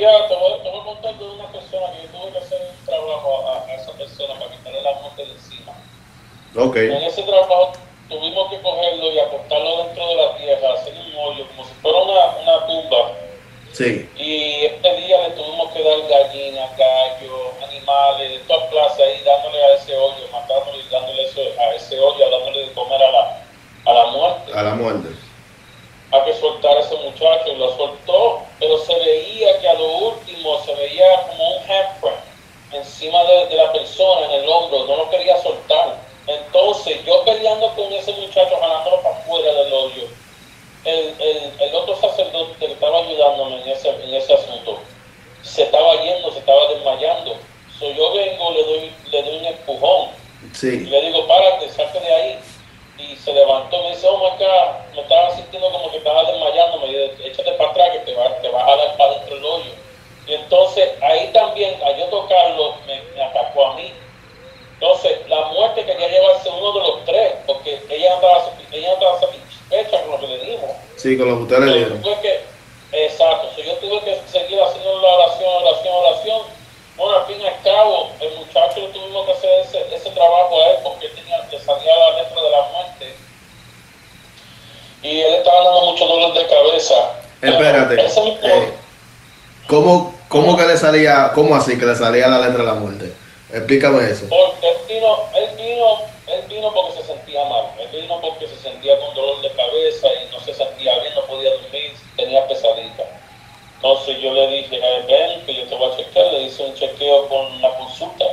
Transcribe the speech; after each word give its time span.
ya 0.00 0.28
te 0.28 0.34
voy, 0.36 0.60
te 0.62 0.70
voy 0.70 0.80
a 0.80 0.84
contar 0.84 1.18
de 1.18 1.24
una 1.24 1.52
persona 1.52 1.86
que 1.92 2.02
yo 2.02 2.08
tuve 2.08 2.32
que 2.32 2.38
hacer 2.38 2.60
un 2.62 2.84
trabajo 2.86 3.48
a, 3.48 3.64
a 3.66 3.74
esa 3.74 3.92
persona 3.92 4.34
para 4.38 4.50
quitarle 4.50 4.82
la 4.82 4.92
muerte 5.00 5.24
de 5.26 5.32
encima. 5.32 5.72
Ok. 6.56 6.76
En 6.76 7.02
ese 7.04 7.22
trabajo 7.22 7.72
tuvimos 8.08 8.50
que 8.50 8.60
cogerlo 8.60 9.12
y 9.12 9.18
acostarlo 9.20 9.84
dentro 9.84 10.08
de 10.08 10.14
la 10.16 10.36
tierra, 10.36 10.72
hacer 10.74 10.94
un 10.94 11.16
hoyo 11.16 11.46
como 11.48 11.64
si 11.64 11.74
fuera 11.74 11.98
una, 11.98 12.36
una 12.42 12.66
tumba. 12.66 13.12
Sí. 13.72 14.10
Y 14.16 14.64
este 14.66 14.96
día 14.96 15.28
le 15.28 15.30
tuvimos 15.36 15.70
que 15.72 15.82
dar 15.84 16.00
gallinas, 16.08 16.76
gallos, 16.76 17.52
animales, 17.62 18.30
de 18.32 18.38
todas 18.40 18.68
clases 18.70 19.00
ahí, 19.00 19.22
dándole 19.24 19.62
a 19.64 19.74
ese 19.74 19.96
hoyo, 19.96 20.26
matándole 20.32 20.78
y 20.78 20.88
dándole 20.90 21.24
eso, 21.24 21.40
a 21.60 21.74
ese 21.76 22.00
hoyo, 22.00 22.30
dándole 22.30 22.66
de 22.66 22.72
comer 22.72 23.00
a 23.02 23.10
la, 23.12 23.42
a 23.86 23.92
la 23.92 24.06
muerte. 24.06 24.52
A 24.52 24.62
la 24.62 24.74
muerte. 24.74 25.08
a 26.12 26.24
que 26.24 26.34
soltar 26.34 26.76
a 26.76 26.80
ese 26.80 26.96
muchacho 26.96 27.52
y 27.52 27.56
lo 27.56 27.76
soltó, 27.76 28.42
pero 28.58 28.76
se 28.78 28.98
veía 28.98 29.60
que 29.60 29.68
a 29.68 29.74
lo 29.74 29.86
último 29.98 30.58
se 30.64 30.74
veía 30.74 31.22
como 31.28 31.56
un 31.56 31.62
handprint 31.62 32.16
encima 33.00 33.24
de, 33.24 33.46
de 33.46 33.56
la 33.56 33.72
persona, 33.72 34.26
en 34.26 34.42
el 34.42 34.48
hombro, 34.48 34.84
no 34.84 34.96
lo 34.96 35.10
quería 35.10 35.40
soltar. 35.42 35.96
Entonces, 36.26 37.02
yo 37.06 37.24
peleando 37.24 37.74
con 37.74 37.90
ese 37.92 38.12
muchacho, 38.12 38.56
jalándolo 38.60 39.00
para 39.00 39.16
afuera 39.16 39.52
del 39.54 39.72
hoyo, 39.72 40.02
el, 40.84 41.14
el, 41.18 41.52
el 41.60 41.74
otro 41.74 41.96
sacerdote 41.96 42.54
que 42.58 42.72
estaba 42.72 42.98
ayudándome 42.98 43.62
en 43.62 43.68
ese, 43.70 43.88
en 43.88 44.14
ese 44.14 44.34
asunto, 44.34 44.78
se 45.42 45.62
estaba 45.62 45.94
yendo, 46.02 46.30
se 46.30 46.40
estaba 46.40 46.68
desmayando. 46.68 47.36
So, 47.78 47.90
yo 47.90 48.12
vengo, 48.12 48.50
le 48.50 48.62
doy, 48.64 48.92
le 49.10 49.22
doy 49.22 49.36
un 49.38 49.44
empujón 49.46 50.08
Sí. 50.54 50.80
le 50.80 51.00
digo, 51.02 51.26
párate, 51.26 51.68
salte 51.70 52.00
de 52.00 52.14
ahí. 52.14 52.38
Y 52.98 53.16
se 53.16 53.32
levantó, 53.32 53.82
me 53.82 53.90
dice, 53.90 54.06
oh 54.06 54.18
my 54.18 54.36
God, 54.38 54.94
me 54.94 55.00
estaba 55.00 55.30
sintiendo 55.34 55.70
como 55.72 55.90
que 55.90 55.96
estaba 55.96 56.22
desmayando, 56.24 56.78
me 56.80 56.88
dice, 56.88 57.14
échate 57.24 57.52
para 57.52 57.70
atrás 57.70 57.90
que 57.92 57.98
te 58.00 58.14
va, 58.14 58.36
te 58.42 58.48
va 58.50 58.60
a 58.60 58.66
jalar 58.66 58.96
para 58.98 59.14
dentro 59.14 59.36
del 59.36 59.44
hoyo. 59.44 59.70
Y 60.26 60.34
entonces 60.34 60.88
ahí 61.02 61.30
también, 61.32 61.80
al 61.82 61.96
yo 61.98 62.04
tocarlo, 62.06 62.74
me, 62.86 63.00
me 63.16 63.22
atacó 63.22 63.66
a 63.66 63.74
mí. 63.74 63.92
Entonces, 64.74 65.18
la 65.28 65.40
muerte 65.46 65.84
quería 65.84 66.08
llevarse 66.08 66.48
uno 66.48 66.72
de 66.72 66.78
los 66.80 67.04
tres, 67.04 67.32
porque 67.46 67.78
ella 67.90 68.14
andaba, 68.14 68.50
ella 68.72 68.92
andaba 68.94 69.20
satisfecha 69.20 70.02
con 70.02 70.12
lo 70.12 70.20
que 70.20 70.26
le 70.28 70.38
dimos. 70.38 70.70
Sí, 70.96 71.09
con 71.20 71.28
lo 71.28 71.36
que 71.36 71.54
ustedes 71.54 72.18
que, 72.22 72.40
exacto, 72.92 73.48
so, 73.54 73.62
yo 73.62 73.74
tuve 73.76 74.00
que 74.00 74.20
seguir 74.26 74.60
haciendo 74.60 75.00
la 75.00 75.08
oración, 75.08 75.64
oración, 75.64 75.94
oración. 75.94 76.42
Bueno, 76.96 77.18
al 77.18 77.26
fin 77.26 77.40
y 77.40 77.46
al 77.46 77.62
cabo, 77.62 78.10
el 78.20 78.36
muchacho 78.38 78.80
tuvimos 78.92 79.26
que 79.26 79.32
hacer 79.32 79.50
ese, 79.60 79.94
ese 79.94 80.10
trabajo 80.10 80.60
a 80.60 80.70
él 80.70 80.76
porque 80.82 81.08
tenía, 81.08 81.38
le 81.50 81.60
salía 81.60 81.96
la 81.96 82.22
letra 82.22 82.42
de 82.42 82.50
la 82.50 82.62
muerte. 82.72 83.14
Y 85.02 85.20
él 85.20 85.34
estaba 85.34 85.64
dando 85.64 85.92
mucho 85.92 86.06
dolor 86.06 86.34
de 86.34 86.46
cabeza. 86.46 86.94
Espérate. 87.40 88.04
Ese 88.04 88.20
eh, 88.42 88.72
¿Cómo, 89.66 90.14
¿Cómo 90.28 90.56
que 90.56 90.66
le 90.66 90.76
salía, 90.76 91.32
cómo 91.34 91.54
así 91.54 91.78
que 91.78 91.86
le 91.86 91.94
salía 91.94 92.28
la 92.28 92.40
letra 92.40 92.58
de 92.58 92.66
la 92.66 92.74
muerte? 92.74 93.12
Explícame 93.52 94.10
eso. 94.10 94.26
Porque 94.28 94.68
él 94.68 94.76
vino, 94.88 95.18
él 95.34 95.56
vino, 95.56 95.86
él 96.26 96.42
vino 96.48 96.72
porque 96.72 97.00
se 97.00 97.06
sentía 97.06 97.44
mal, 97.44 97.66
él 97.80 97.88
vino 98.00 98.20
porque 98.20 98.46
se 98.46 98.56
sentía 98.56 98.98
con 99.00 99.14
dolor 99.14 99.40
de 99.42 99.50
cabeza 99.50 100.08
y 100.22 100.32
no 100.32 100.40
se 100.40 100.54
sentía 100.54 100.98
bien, 101.00 101.14
no 101.14 101.22
podía 101.22 101.50
dormir, 101.50 101.92
tenía 102.16 102.46
pesadilla. 102.46 103.06
Entonces 103.82 104.20
yo 104.20 104.34
le 104.34 104.46
dije 104.48 104.76
él, 104.76 105.04
ven, 105.06 105.46
que 105.46 105.54
yo 105.54 105.64
te 105.64 105.74
voy 105.74 105.90
a 105.90 105.96
chequear, 105.96 106.32
le 106.32 106.42
hice 106.42 106.62
un 106.62 106.74
chequeo 106.74 107.28
con 107.28 107.62
la 107.62 107.74
consulta 107.78 108.26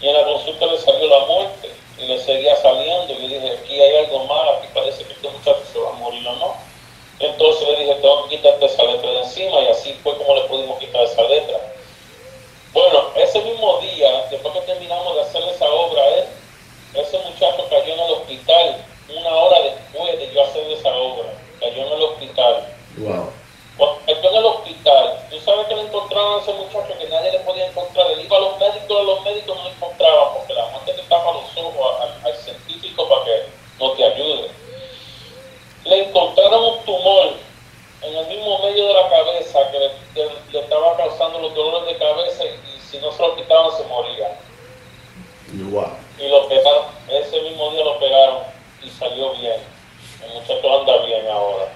y 0.00 0.08
en 0.08 0.14
la 0.14 0.24
consulta 0.24 0.66
le 0.66 0.78
salió 0.78 1.06
la 1.08 1.24
muerte 1.26 1.70
y 1.98 2.06
le 2.06 2.18
seguía 2.18 2.56
saliendo 2.56 3.12
y 3.12 3.22
yo 3.22 3.28
dije, 3.28 3.58
aquí 3.58 3.80
hay 3.80 4.04
algo 4.04 4.24
mal, 4.24 4.56
aquí 4.56 4.66
parece 4.74 5.04
que 5.04 5.12
este 5.12 5.28
muchacho 5.28 5.62
se 5.72 5.78
va 5.78 5.90
a 5.90 5.92
morir 5.92 6.26
o 6.26 6.32
no. 6.32 6.56
Entonces 7.20 7.68
le 7.68 7.76
dije, 7.76 7.94
tengo 7.94 8.24
que 8.24 8.36
quitarte 8.36 8.66
esa 8.66 8.82
letra 8.82 9.10
de 9.10 9.18
encima 9.20 9.60
y 9.60 9.68
así 9.68 9.92
fue 10.02 10.16
como 10.16 10.34
le 10.34 10.42
pudimos 10.42 10.78
quitar 10.80 11.04
esa 11.04 11.22
letra. 11.22 11.60
Bueno, 12.72 13.04
ese 13.16 13.40
mismo 13.42 13.78
día, 13.78 14.26
después 14.30 14.52
que 14.54 14.60
terminamos 14.62 15.14
de 15.14 15.22
hacer 15.22 15.42
esa 15.44 15.70
obra, 15.70 16.08
él, 16.08 16.24
ese 16.94 17.18
muchacho 17.18 17.66
cayó 17.70 17.94
en 17.94 18.00
el 18.00 18.10
hospital 18.12 18.84
una 19.14 19.30
hora 19.30 19.60
después 19.60 20.18
de 20.18 20.32
yo 20.32 20.42
hacer 20.42 20.70
esa 20.72 20.94
obra. 20.96 21.28
Cayó 21.60 21.86
en 21.86 21.92
el 21.92 22.02
hospital. 22.02 22.66
Wow. 22.96 23.32
Cuando 23.76 24.00
cayó 24.06 24.30
en 24.30 24.36
el 24.36 24.44
hospital, 24.44 25.26
tú 25.30 25.40
sabes 25.40 25.66
que 25.66 25.76
le 25.76 25.82
encontraron 25.82 26.38
a 26.38 26.42
ese 26.42 26.52
muchacho 26.52 26.98
que 26.98 27.08
nadie 27.08 27.32
le 27.32 27.38
podía 27.40 27.66
encontrar. 27.66 28.10
Él 28.10 28.20
iba 28.24 28.36
a 28.36 28.40
los 28.40 28.58
médicos, 28.58 29.04
los 29.04 29.22
médicos 29.24 29.56
no 29.56 29.64
lo 29.64 29.70
encontraban 29.70 30.34
porque 30.34 30.54
la 30.54 30.66
muerte 30.66 30.92
te 30.92 31.02
tapa 31.02 31.32
los 31.32 31.56
ojos 31.56 32.00
al, 32.00 32.26
al 32.26 32.36
científico 32.38 33.08
para 33.08 33.24
que 33.24 33.42
no 33.80 33.92
te 33.92 34.04
ayude. 34.04 34.50
Le 35.84 36.04
encontraron 36.04 36.64
un 36.64 36.84
tumor 36.84 37.32
en 38.02 38.16
el 38.16 38.26
mismo 38.26 38.58
medio 38.58 38.88
de 38.88 38.94
la 38.94 39.08
cabeza 39.08 39.70
que 39.70 39.78
le, 39.78 39.90
que 40.14 40.28
le 40.52 40.60
estaba 40.60 40.96
causando 40.96 41.38
los 41.38 41.54
dolores 41.54 41.86
de 41.86 41.98
cabeza 41.98 42.44
y, 42.44 42.48
y 42.48 42.80
si 42.80 42.98
no 42.98 43.12
se 43.12 43.22
lo 43.22 43.36
quitaban 43.36 43.70
se 43.76 43.84
moría. 43.84 44.36
Wow. 45.70 45.92
Y 46.18 46.28
lo 46.28 46.48
pegaron, 46.48 46.84
ese 47.08 47.40
mismo 47.40 47.70
día 47.70 47.84
lo 47.84 47.98
pegaron 47.98 48.38
y 48.82 48.90
salió 48.90 49.32
bien. 49.34 49.60
El 50.24 50.34
muchacho 50.34 50.80
anda 50.80 50.91
bien 51.06 51.26
ahora. 51.28 51.66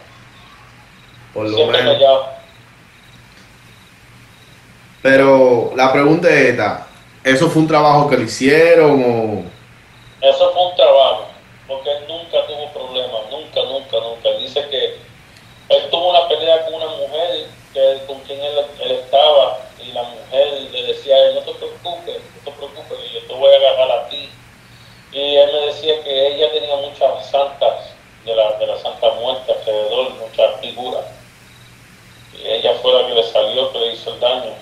Por 1.34 1.48
lo 1.48 1.56
Siempre 1.56 1.78
menos. 1.78 1.94
callado. 1.94 2.26
Pero 5.02 5.72
la 5.76 5.92
pregunta 5.92 6.28
es 6.28 6.50
esta. 6.50 6.86
¿Eso 7.22 7.48
fue 7.48 7.62
un 7.62 7.68
trabajo 7.68 8.08
que 8.08 8.16
le 8.16 8.24
hicieron 8.24 9.02
o...? 9.02 9.44
Eso 10.20 10.52
fue 10.52 10.66
un 10.66 10.76
trabajo, 10.76 11.26
porque 11.68 11.90
él 11.90 12.04
nunca 12.08 12.46
tuvo 12.46 12.72
problemas, 12.72 13.20
nunca, 13.30 13.60
nunca, 13.62 13.96
nunca. 14.00 14.28
Él 14.30 14.38
dice 14.40 14.66
que 14.68 14.96
él 15.68 15.90
tuvo 15.90 16.10
una 16.10 16.26
pelea 16.28 16.64
con 16.64 16.74
una 16.74 16.86
mujer 16.86 17.46
que, 17.72 18.00
con 18.06 18.18
quien 18.20 18.40
él, 18.40 18.58
él 18.80 18.90
estaba 18.92 19.58
y 19.82 19.92
la 19.92 20.02
mujer 20.02 20.62
le 20.72 20.82
decía 20.84 21.14
a 21.14 21.18
él, 21.28 21.34
no 21.34 21.40
te 21.42 21.52
preocupes, 21.54 22.16
no 22.44 22.50
te 22.50 22.56
preocupes, 22.56 23.12
yo 23.12 23.20
te 23.26 23.34
voy 23.34 23.52
a 23.52 23.56
agarrar 23.56 23.98
a 23.98 24.08
ti. 24.08 24.30
Y 25.12 25.36
él 25.36 25.50
me 25.52 25.66
decía 25.66 26.02
que 26.02 26.34
ella 26.34 26.50
tenía 26.52 26.76
muchas 26.76 27.30
santas 27.30 27.95
de 28.26 28.34
la, 28.34 28.52
de 28.58 28.66
la 28.66 28.76
Santa 28.78 29.10
Muerte 29.12 29.52
alrededor, 29.52 30.10
muchas 30.10 30.60
figuras. 30.60 31.04
Y 32.34 32.46
ella 32.46 32.74
fue 32.82 32.92
la 32.92 33.08
que 33.08 33.14
le 33.14 33.22
salió, 33.22 33.72
que 33.72 33.78
le 33.78 33.92
hizo 33.94 34.12
el 34.12 34.20
daño. 34.20 34.52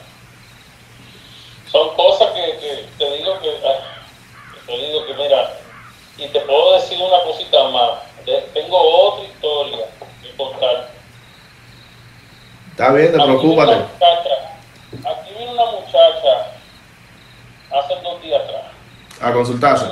Son 1.73 1.97
cosas 1.97 2.31
que, 2.33 2.59
que 2.59 2.87
te 2.99 3.11
digo 3.17 3.41
que... 3.41 3.51
te 4.67 4.79
digo 4.79 5.07
que 5.07 5.15
mira, 5.15 5.59
y 6.17 6.29
te 6.29 6.41
puedo 6.41 6.75
decir 6.75 7.01
una 7.01 7.21
cosita 7.25 7.65
más. 7.71 7.91
Tengo 8.55 8.79
otra 8.79 9.25
historia 9.25 9.87
que 10.23 10.37
contar. 10.37 10.89
Está 12.71 12.93
bien, 12.93 13.13
vino 13.13 13.25
preocúpate. 13.25 13.73
Aquí 13.75 15.35
vino 15.39 15.53
una 15.53 15.67
muchacha 15.73 16.53
hace 17.73 17.95
dos 18.03 18.23
días 18.23 18.41
atrás. 18.43 18.63
A 19.21 19.33
consultarse. 19.33 19.87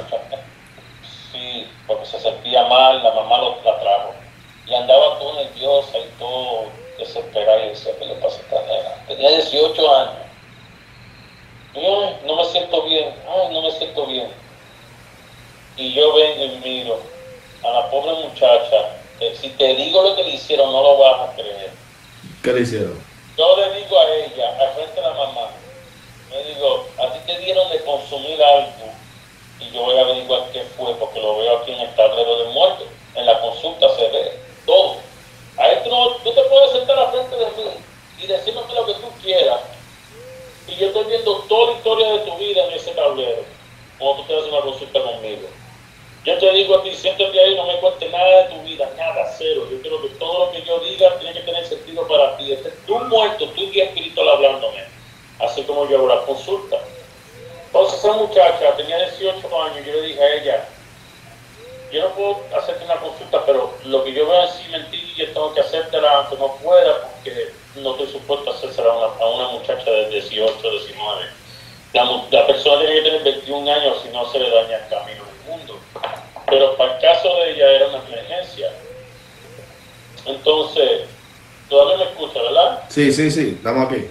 Sí, 1.33 1.69
porque 1.87 2.07
se 2.07 2.21
sentía 2.21 2.65
mal, 2.69 3.03
la 3.03 3.13
mamá 3.13 3.39
lo, 3.39 3.57
la 3.65 3.81
trajo. 3.81 4.15
Y 4.67 4.75
andaba 4.75 5.19
todo 5.19 5.35
nerviosa 5.35 5.99
y 5.99 6.09
todo 6.19 6.67
desesperada 6.99 7.65
y 7.65 7.69
decía, 7.71 7.93
¿qué 7.99 8.07
le 8.07 8.15
pasa 8.15 8.39
a 8.39 8.41
esta 8.41 8.63
nena? 8.63 9.07
Tenía 9.09 9.31
18 9.53 9.95
años. 9.95 10.27
Yo, 11.75 11.81
"Ay, 12.05 12.17
no 12.25 12.37
me 12.37 12.45
siento 12.47 12.83
bien, 12.85 13.15
ay, 13.29 13.55
no 13.55 13.63
me 13.63 13.71
siento 13.73 14.07
bien. 14.07 14.33
Y 15.77 15.95
yo 15.95 16.15
vengo 16.15 16.45
y 16.45 16.59
miro 16.59 17.03
a 17.63 17.71
la 17.71 17.91
pobre 17.91 18.13
muchacha, 18.27 19.03
que 19.19 19.35
si 19.37 19.51
te 19.57 19.75
digo 19.75 20.03
lo 20.03 20.17
que 20.17 20.25
le 20.25 20.31
hicieron, 20.31 20.73
no 20.73 20.83
lo 20.83 20.99
vas 20.99 21.31
a 21.31 21.35
creer. 21.35 21.73
¿Qué 22.43 22.53
le 22.53 22.61
hicieron? 22.61 23.05
Yo 23.37 23.57
le 23.57 23.75
digo 23.81 23.99
a 23.99 24.15
ella, 24.17 24.57
al 24.61 24.75
frente 24.75 24.95
de 24.95 25.01
la 25.03 25.15
mamá, 25.15 25.51
le 26.31 26.45
digo, 26.45 26.95
a 26.99 27.13
ti 27.13 27.21
te 27.27 27.39
dieron 27.39 27.71
de 27.71 27.83
consumir 27.85 28.43
algo 28.43 28.95
y 29.59 29.71
yo 29.71 29.83
voy 29.83 29.97
a 29.97 30.03
averiguar 30.03 30.51
qué 30.53 30.63
fue, 30.77 30.95
porque 30.99 31.21
lo 31.21 31.39
veo 31.39 31.59
aquí 31.59 31.73
en 31.73 31.81
el 31.81 31.95
tablero 31.95 32.39
de 32.39 32.45
muertos. 32.53 32.89
En 33.15 33.27
la 33.27 33.41
consulta 33.41 33.89
se 33.97 34.09
ve 34.09 34.41
todo. 34.67 35.03
Ahí 35.57 35.77
tú, 35.85 35.91
no- 35.91 36.17
tú 36.23 36.33
te 36.35 36.43
puedes 36.45 36.73
sentar 36.73 36.99
al 36.99 37.11
frente 37.13 37.37
de 37.37 37.47
mí 37.53 37.85
y 38.19 38.27
decirme 38.27 38.61
lo 38.75 38.87
que 38.87 38.95
tú 38.95 39.19
quieras. 39.21 39.61
Y 40.67 40.77
yo 40.77 40.89
estoy 40.89 41.05
viendo 41.05 41.43
toda 41.49 41.73
la 41.73 41.79
historia 41.79 42.13
de 42.13 42.19
tu 42.21 42.37
vida 42.39 42.65
en 42.67 42.73
ese 42.73 42.93
tablero, 42.93 43.45
cuando 43.99 44.23
tú 44.23 44.29
te 44.29 44.37
haces 44.37 44.49
una 44.53 44.63
consulta 44.63 45.03
conmigo. 45.03 45.49
Yo 46.25 46.39
te 46.39 46.51
digo 46.53 46.77
a 46.77 46.83
ti, 46.85 46.95
siéntate 46.95 47.39
ahí, 47.41 47.57
no 47.57 47.67
me 47.67 47.79
cuentes 47.81 48.11
nada 48.13 48.45
de 48.45 48.55
tu 48.55 48.63
vida, 48.63 48.89
nada, 48.97 49.27
cero. 49.37 49.67
Yo 49.71 49.81
quiero 49.83 50.01
que 50.03 50.09
todo 50.21 50.47
lo 50.47 50.53
que 50.53 50.63
yo 50.63 50.79
diga 50.79 51.19
tiene 51.19 51.35
que 51.35 51.41
tener 51.41 51.65
sentido 51.67 52.07
para 52.07 52.37
ti. 52.37 52.53
Este, 52.53 52.71
tú 52.87 52.97
muerto, 53.01 53.51
tú 53.51 53.71
guía 53.71 53.87
espiritual 53.87 54.29
hablándome, 54.29 54.85
así 55.41 55.65
como 55.65 55.89
yo 55.89 55.97
hago 55.99 56.07
la 56.07 56.25
consulta. 56.25 56.77
Entonces 57.67 57.99
esa 57.99 58.13
muchacha 58.13 58.77
tenía 58.77 58.99
18 58.99 59.63
años, 59.63 59.85
yo 59.85 59.93
le 59.95 60.03
dije 60.03 60.23
a 60.23 60.35
ella, 60.35 60.69
yo 61.91 62.09
no 62.09 62.15
puedo 62.15 62.49
hacerte 62.57 62.85
una 62.85 63.01
consulta, 63.01 63.45
pero 63.45 63.79
lo 63.83 64.05
que 64.05 64.13
yo 64.13 64.29
veo 64.29 64.43
es 64.45 64.69
mentir 64.71 65.02
y 65.02 65.02
yo 65.17 65.27
tengo 65.33 65.55
que 65.55 65.61
hacértela 65.61 66.11
aunque 66.19 66.37
no 66.37 66.55
pueda, 66.57 67.11
porque 67.13 67.53
no 67.77 67.93
estoy 67.93 68.07
supuesto 68.09 68.51
a 68.51 68.55
hacérsela 68.55 68.93
a 68.93 68.97
una, 68.97 69.07
a 69.07 69.29
una 69.29 69.49
muchacha 69.49 69.91
de 69.91 70.09
18, 70.09 70.71
19. 70.71 71.27
La, 71.95 72.05
la 72.31 72.47
persona 72.47 72.81
tiene 72.81 72.95
que 72.95 73.03
tener 73.03 73.23
21 73.25 73.73
años, 73.73 74.01
si 74.03 74.09
no 74.09 74.31
se 74.31 74.39
le 74.39 74.51
daña 74.51 74.77
el 74.77 74.89
camino 74.89 75.25
del 75.25 75.49
mundo. 75.49 75.79
Pero 76.47 76.77
para 76.77 76.95
el 76.95 77.01
caso 77.01 77.35
de 77.37 77.53
ella 77.53 77.71
era 77.71 77.89
una 77.89 77.99
emergencia. 78.09 78.73
Entonces, 80.25 81.09
todavía 81.69 82.05
me 82.05 82.11
escucha, 82.11 82.41
¿verdad? 82.43 82.85
Sí, 82.89 83.13
sí, 83.13 83.31
sí, 83.31 83.55
estamos 83.57 83.87
aquí. 83.91 84.09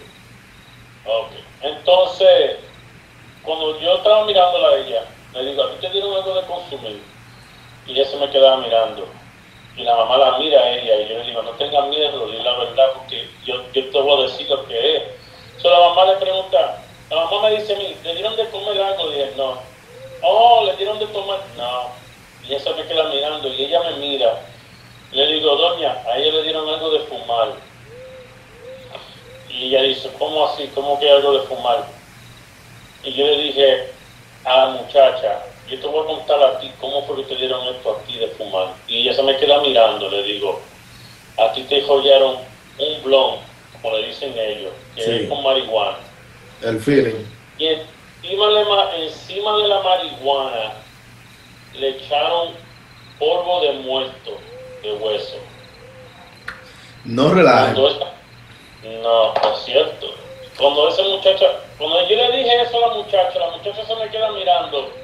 Entonces, 1.62 2.57
cuando 3.44 3.80
yo 3.80 3.95
estaba 3.97 4.25
mirándola 4.25 4.69
a 4.69 4.77
ella, 4.77 5.06
le 5.33 5.45
digo, 5.45 5.63
¿a 5.63 5.71
ti 5.71 5.77
te 5.81 5.89
dieron 5.92 6.13
algo 6.13 6.36
de 6.36 6.47
consumir? 6.47 7.04
Y 7.88 7.92
ella 7.92 8.09
se 8.09 8.18
me 8.18 8.30
quedaba 8.30 8.57
mirando. 8.57 9.07
Y 9.77 9.83
la 9.83 9.95
mamá 9.95 10.18
la 10.18 10.38
mira 10.38 10.59
a 10.59 10.69
ella 10.69 10.95
y 11.01 11.09
yo 11.09 11.18
le 11.19 11.23
digo, 11.23 11.41
no 11.41 11.51
tengas 11.51 11.88
miedo, 11.88 12.27
di 12.27 12.38
la 12.39 12.57
verdad, 12.57 12.91
porque 12.95 13.29
yo, 13.45 13.56
yo 13.71 13.89
te 13.89 14.01
voy 14.01 14.19
a 14.19 14.27
decir 14.27 14.50
lo 14.50 14.65
que 14.65 14.97
es. 14.97 15.03
Entonces 15.56 15.71
la 15.71 15.89
mamá 15.89 16.06
le 16.06 16.18
pregunta, 16.18 16.83
la 17.09 17.15
mamá 17.15 17.50
me 17.50 17.57
dice 17.57 17.73
a 17.73 17.77
mí, 17.77 17.95
¿le 18.03 18.15
dieron 18.15 18.35
de 18.35 18.50
comer 18.50 18.81
algo? 18.81 19.12
Y 19.12 19.15
dije, 19.15 19.31
no. 19.38 19.57
Oh, 20.23 20.63
¿le 20.65 20.75
dieron 20.75 21.00
de 21.00 21.07
tomar? 21.07 21.39
No. 21.57 21.89
Y 22.44 22.53
ella 22.53 22.59
se 22.59 22.73
me 22.73 22.85
queda 22.85 23.03
mirando 23.06 23.47
y 23.47 23.65
ella 23.65 23.81
me 23.83 23.91
mira. 23.97 24.41
Le 25.12 25.27
digo, 25.27 25.56
doña, 25.56 26.01
a 26.06 26.18
ella 26.18 26.31
le 26.33 26.44
dieron 26.44 26.69
algo 26.69 26.89
de 26.91 27.00
fumar. 27.01 27.53
Y 29.50 29.68
ella 29.68 29.81
dice, 29.83 30.09
¿cómo 30.18 30.45
así? 30.45 30.69
¿Cómo 30.73 31.00
que 31.00 31.09
algo 31.09 31.33
de 31.33 31.47
fumar? 31.47 31.85
Y 33.03 33.13
yo 33.13 33.25
le 33.25 33.38
dije 33.38 33.91
a 34.45 34.57
la 34.57 34.65
muchacha, 34.68 35.44
yo 35.71 35.79
te 35.79 35.88
voy 35.88 36.03
a 36.03 36.07
contar 36.07 36.44
a 36.44 36.59
ti 36.59 36.69
cómo 36.81 37.06
fue 37.06 37.15
que 37.18 37.23
te 37.23 37.35
dieron 37.38 37.65
esto 37.73 37.95
a 37.95 38.06
ti 38.06 38.18
de 38.18 38.27
fumar. 38.27 38.73
Y 38.89 39.00
ella 39.00 39.13
se 39.13 39.23
me 39.23 39.38
queda 39.38 39.62
mirando, 39.62 40.09
le 40.09 40.21
digo, 40.23 40.59
a 41.39 41.53
ti 41.53 41.63
te 41.63 41.81
jollaron 41.83 42.39
un 42.77 43.03
blon, 43.03 43.38
como 43.81 43.97
le 43.97 44.07
dicen 44.07 44.38
ellos, 44.38 44.73
que 44.95 45.23
es 45.23 45.29
con 45.29 45.41
marihuana. 45.41 45.97
El 46.62 46.79
feeling. 46.81 47.25
Y 47.57 47.68
encima 47.68 48.47
de, 48.50 49.06
encima 49.06 49.57
de 49.57 49.68
la 49.69 49.81
marihuana 49.81 50.73
le 51.79 51.89
echaron 51.89 52.50
polvo 53.18 53.62
de 53.62 53.71
muerto, 53.73 54.38
de 54.83 54.91
hueso. 54.91 55.38
No 57.06 57.33
relaja. 57.33 57.73
No, 57.73 59.33
es 59.33 59.59
cierto. 59.63 60.07
Cuando 60.57 60.89
esa 60.89 61.03
muchacha, 61.03 61.45
cuando 61.77 62.07
yo 62.09 62.15
le 62.18 62.38
dije 62.38 62.62
eso 62.62 62.77
a 62.83 62.89
la 62.89 62.95
muchacha, 62.95 63.39
la 63.39 63.51
muchacha 63.51 63.85
se 63.85 63.95
me 63.95 64.09
queda 64.09 64.31
mirando 64.33 65.00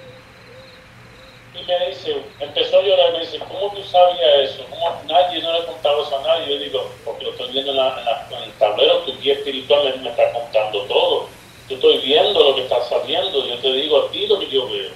y 1.60 1.64
me 1.66 1.88
dice, 1.88 2.18
empezó 2.40 2.80
a 2.80 2.84
llorar 2.84 3.14
me 3.14 3.20
dice, 3.22 3.40
¿cómo 3.40 3.72
tú 3.74 3.84
sabías 3.84 4.52
eso? 4.52 4.66
¿Cómo 4.70 5.02
nadie 5.08 5.42
no 5.42 5.54
le 5.54 5.66
contaba 5.66 6.04
eso 6.04 6.18
a 6.18 6.22
nadie? 6.22 6.54
Yo 6.54 6.60
digo, 6.64 6.92
porque 7.04 7.26
lo 7.26 7.32
estoy 7.32 7.52
viendo 7.52 7.72
en, 7.72 7.78
la, 7.78 8.28
el 8.44 8.52
tablero, 8.54 9.00
tu 9.00 9.18
guía 9.20 9.34
espiritual 9.34 10.00
me, 10.02 10.10
está 10.10 10.32
contando 10.34 10.84
todo. 10.84 11.30
Yo 11.70 11.76
estoy 11.76 11.98
viendo 12.00 12.44
lo 12.44 12.56
que 12.56 12.64
está 12.64 12.84
saliendo, 12.84 13.46
yo 13.46 13.58
te 13.58 13.74
digo 13.74 14.04
a 14.04 14.12
ti 14.12 14.28
lo 14.28 14.40
que 14.40 14.50
yo 14.50 14.70
veo. 14.70 14.92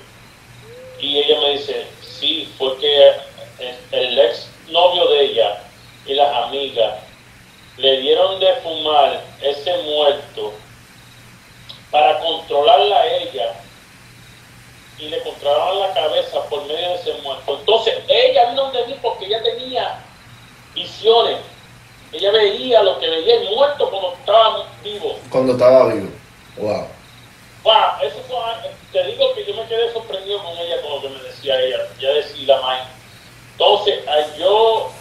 Y 1.00 1.18
ella 1.18 1.40
me 1.42 1.50
dice, 1.52 1.88
sí, 2.02 2.48
fue 2.58 2.78
que 2.78 3.12
el 3.92 4.20
ex 4.20 4.50
novio 4.70 5.08
de 5.08 5.26
ella 5.26 5.64
y 6.06 6.14
las 6.14 6.34
amigas 6.46 7.00
le 7.78 8.02
dieron 8.02 8.40
de 8.40 8.54
fumar 8.58 9.24
ese 9.42 9.76
muerto 9.84 10.54
para 11.90 12.20
controlarla 12.20 13.02
a 13.02 13.08
ella 13.18 13.54
y 15.02 15.10
le 15.10 15.22
controlaban 15.24 15.80
la 15.80 15.94
cabeza 15.94 16.44
por 16.44 16.64
medio 16.66 16.90
de 16.90 16.96
ese 16.96 17.14
muerto. 17.24 17.58
Entonces 17.60 17.96
ella 18.08 18.52
vino 18.52 18.64
donde 18.66 18.86
mí 18.86 18.96
porque 19.02 19.26
ella 19.26 19.42
tenía 19.42 20.00
visiones. 20.76 21.40
Ella 22.14 22.32
veía 22.32 22.84
lo 22.84 23.00
que 23.00 23.10
veía 23.10 23.36
el 23.42 23.56
muerto 23.56 23.90
cuando 23.90 24.14
estaba 24.14 24.68
vivo. 24.84 25.18
Cuando 25.30 25.54
estaba 25.54 25.94
vivo. 25.94 26.10
Wow. 26.58 26.88
Wow, 27.64 27.74
eso 28.04 28.18
fue, 28.28 28.38
te 28.92 29.04
digo 29.06 29.34
que 29.34 29.46
yo 29.46 29.54
me 29.56 29.66
quedé 29.68 29.92
sorprendido 29.94 30.44
con 30.44 30.58
ella, 30.58 30.82
con 30.82 30.92
lo 30.94 31.02
que 31.02 31.10
me 31.10 31.24
decía 31.24 31.60
ella. 31.60 31.78
Ya 32.00 32.10
decía 32.10 32.56
la 32.56 32.62
madre. 32.62 32.84
Entonces, 33.54 34.04
yo 34.38 34.92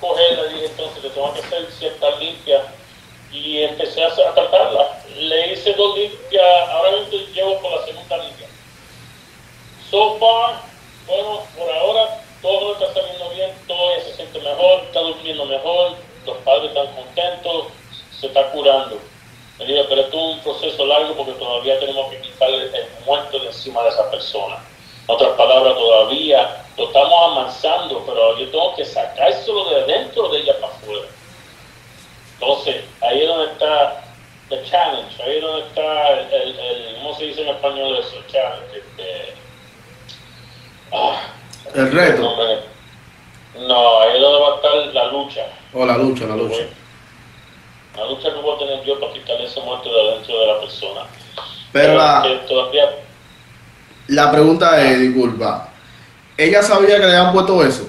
coger, 0.00 0.38
le 0.38 0.48
dije 0.50 0.66
entonces 0.66 1.02
que 1.02 1.10
tengo 1.10 1.32
que 1.32 1.40
hacer 1.40 1.70
cierta 1.72 2.10
limpia 2.18 2.62
y 3.32 3.62
empecé 3.62 4.04
a, 4.04 4.14
tratarla. 4.14 5.02
Le 5.16 5.52
hice 5.52 5.72
dos 5.74 5.96
limpias, 5.96 6.68
ahora 6.68 6.92
mismo 6.92 7.18
llevo 7.32 7.60
por 7.60 7.72
la 7.72 7.86
segunda 7.86 8.16
limpia. 8.18 8.49
So 9.90 10.16
far, 10.18 10.62
bueno, 11.06 11.42
por 11.58 11.70
ahora 11.70 12.22
todo 12.40 12.72
está 12.74 12.94
saliendo 12.94 13.30
bien, 13.30 13.50
todo 13.66 14.00
se 14.04 14.14
siente 14.14 14.38
mejor, 14.38 14.82
está 14.82 15.00
durmiendo 15.00 15.44
mejor, 15.46 15.96
los 16.24 16.36
padres 16.38 16.70
están 16.70 16.94
contentos, 16.94 17.66
se 18.18 18.28
está 18.28 18.50
curando. 18.52 18.98
Pero 19.58 19.82
esto 19.82 19.94
es 20.00 20.14
un 20.14 20.40
proceso 20.40 20.86
largo 20.86 21.14
porque 21.16 21.32
todavía 21.32 21.78
tenemos 21.80 22.10
que 22.10 22.20
quitarle 22.20 22.64
el 22.66 23.04
muerto 23.04 23.38
de 23.40 23.46
encima 23.48 23.82
de 23.82 23.90
esa 23.90 24.10
persona. 24.10 24.64
En 25.06 25.14
otras 25.14 25.30
palabras, 25.30 25.74
todavía 25.74 26.64
lo 26.78 26.86
estamos 26.86 27.32
amansando, 27.32 28.02
pero 28.06 28.38
yo 28.38 28.50
tengo 28.50 28.74
que 28.76 28.84
sacárselo 28.84 29.68
de 29.70 29.84
dentro 29.84 30.28
de 30.28 30.38
ella 30.38 30.54
para 30.60 30.72
afuera. 30.72 31.06
Entonces, 32.34 32.84
ahí 33.02 33.22
es 33.22 33.28
donde 33.28 33.52
está 33.52 34.04
el 34.50 34.70
challenge, 34.70 35.22
ahí 35.22 35.36
es 35.36 35.42
donde 35.42 35.66
está 35.66 36.08
el, 36.20 36.58
el, 36.58 36.94
¿cómo 36.96 37.14
se 37.16 37.24
dice 37.24 37.42
en 37.42 37.48
español 37.48 37.96
eso? 37.96 38.16
Challenge. 38.28 38.78
Este, 38.78 39.34
ah, 39.34 39.39
el 41.74 41.92
reto. 41.92 42.36
No, 43.66 44.00
ahí 44.00 44.16
es 44.16 44.20
donde 44.20 44.40
va 44.40 44.52
a 44.52 44.56
estar 44.56 44.94
la 44.94 45.12
lucha. 45.12 45.46
O 45.74 45.86
la 45.86 45.96
lucha, 45.96 46.26
la 46.26 46.36
lucha. 46.36 46.62
La 47.96 48.06
lucha 48.06 48.32
que 48.32 48.40
voy 48.40 48.54
a 48.54 48.58
tener 48.58 48.84
yo 48.84 48.98
para 49.00 49.12
quitarle 49.12 49.44
ese 49.44 49.60
muerto 49.60 49.92
de 49.92 50.00
adentro 50.00 50.40
de 50.40 50.46
la 50.46 50.60
persona. 50.60 51.00
Pero, 51.72 51.96
la, 51.96 52.40
todavía... 52.48 52.90
la 54.08 54.32
pregunta 54.32 54.80
es, 54.82 55.00
disculpa, 55.00 55.70
¿Ella 56.40 56.62
sabía 56.62 56.96
que 56.98 57.06
le 57.06 57.16
habían 57.16 57.34
puesto 57.34 57.62
eso? 57.62 57.86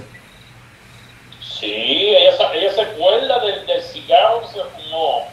Sí, 1.41 1.73
ella, 1.73 2.51
ella 2.53 2.73
se 2.73 2.81
acuerda 2.81 3.39
del, 3.45 3.65
del 3.65 3.81
cigarro 3.81 4.41
que 4.41 4.47
se 4.47 4.59
fumó. 4.75 5.25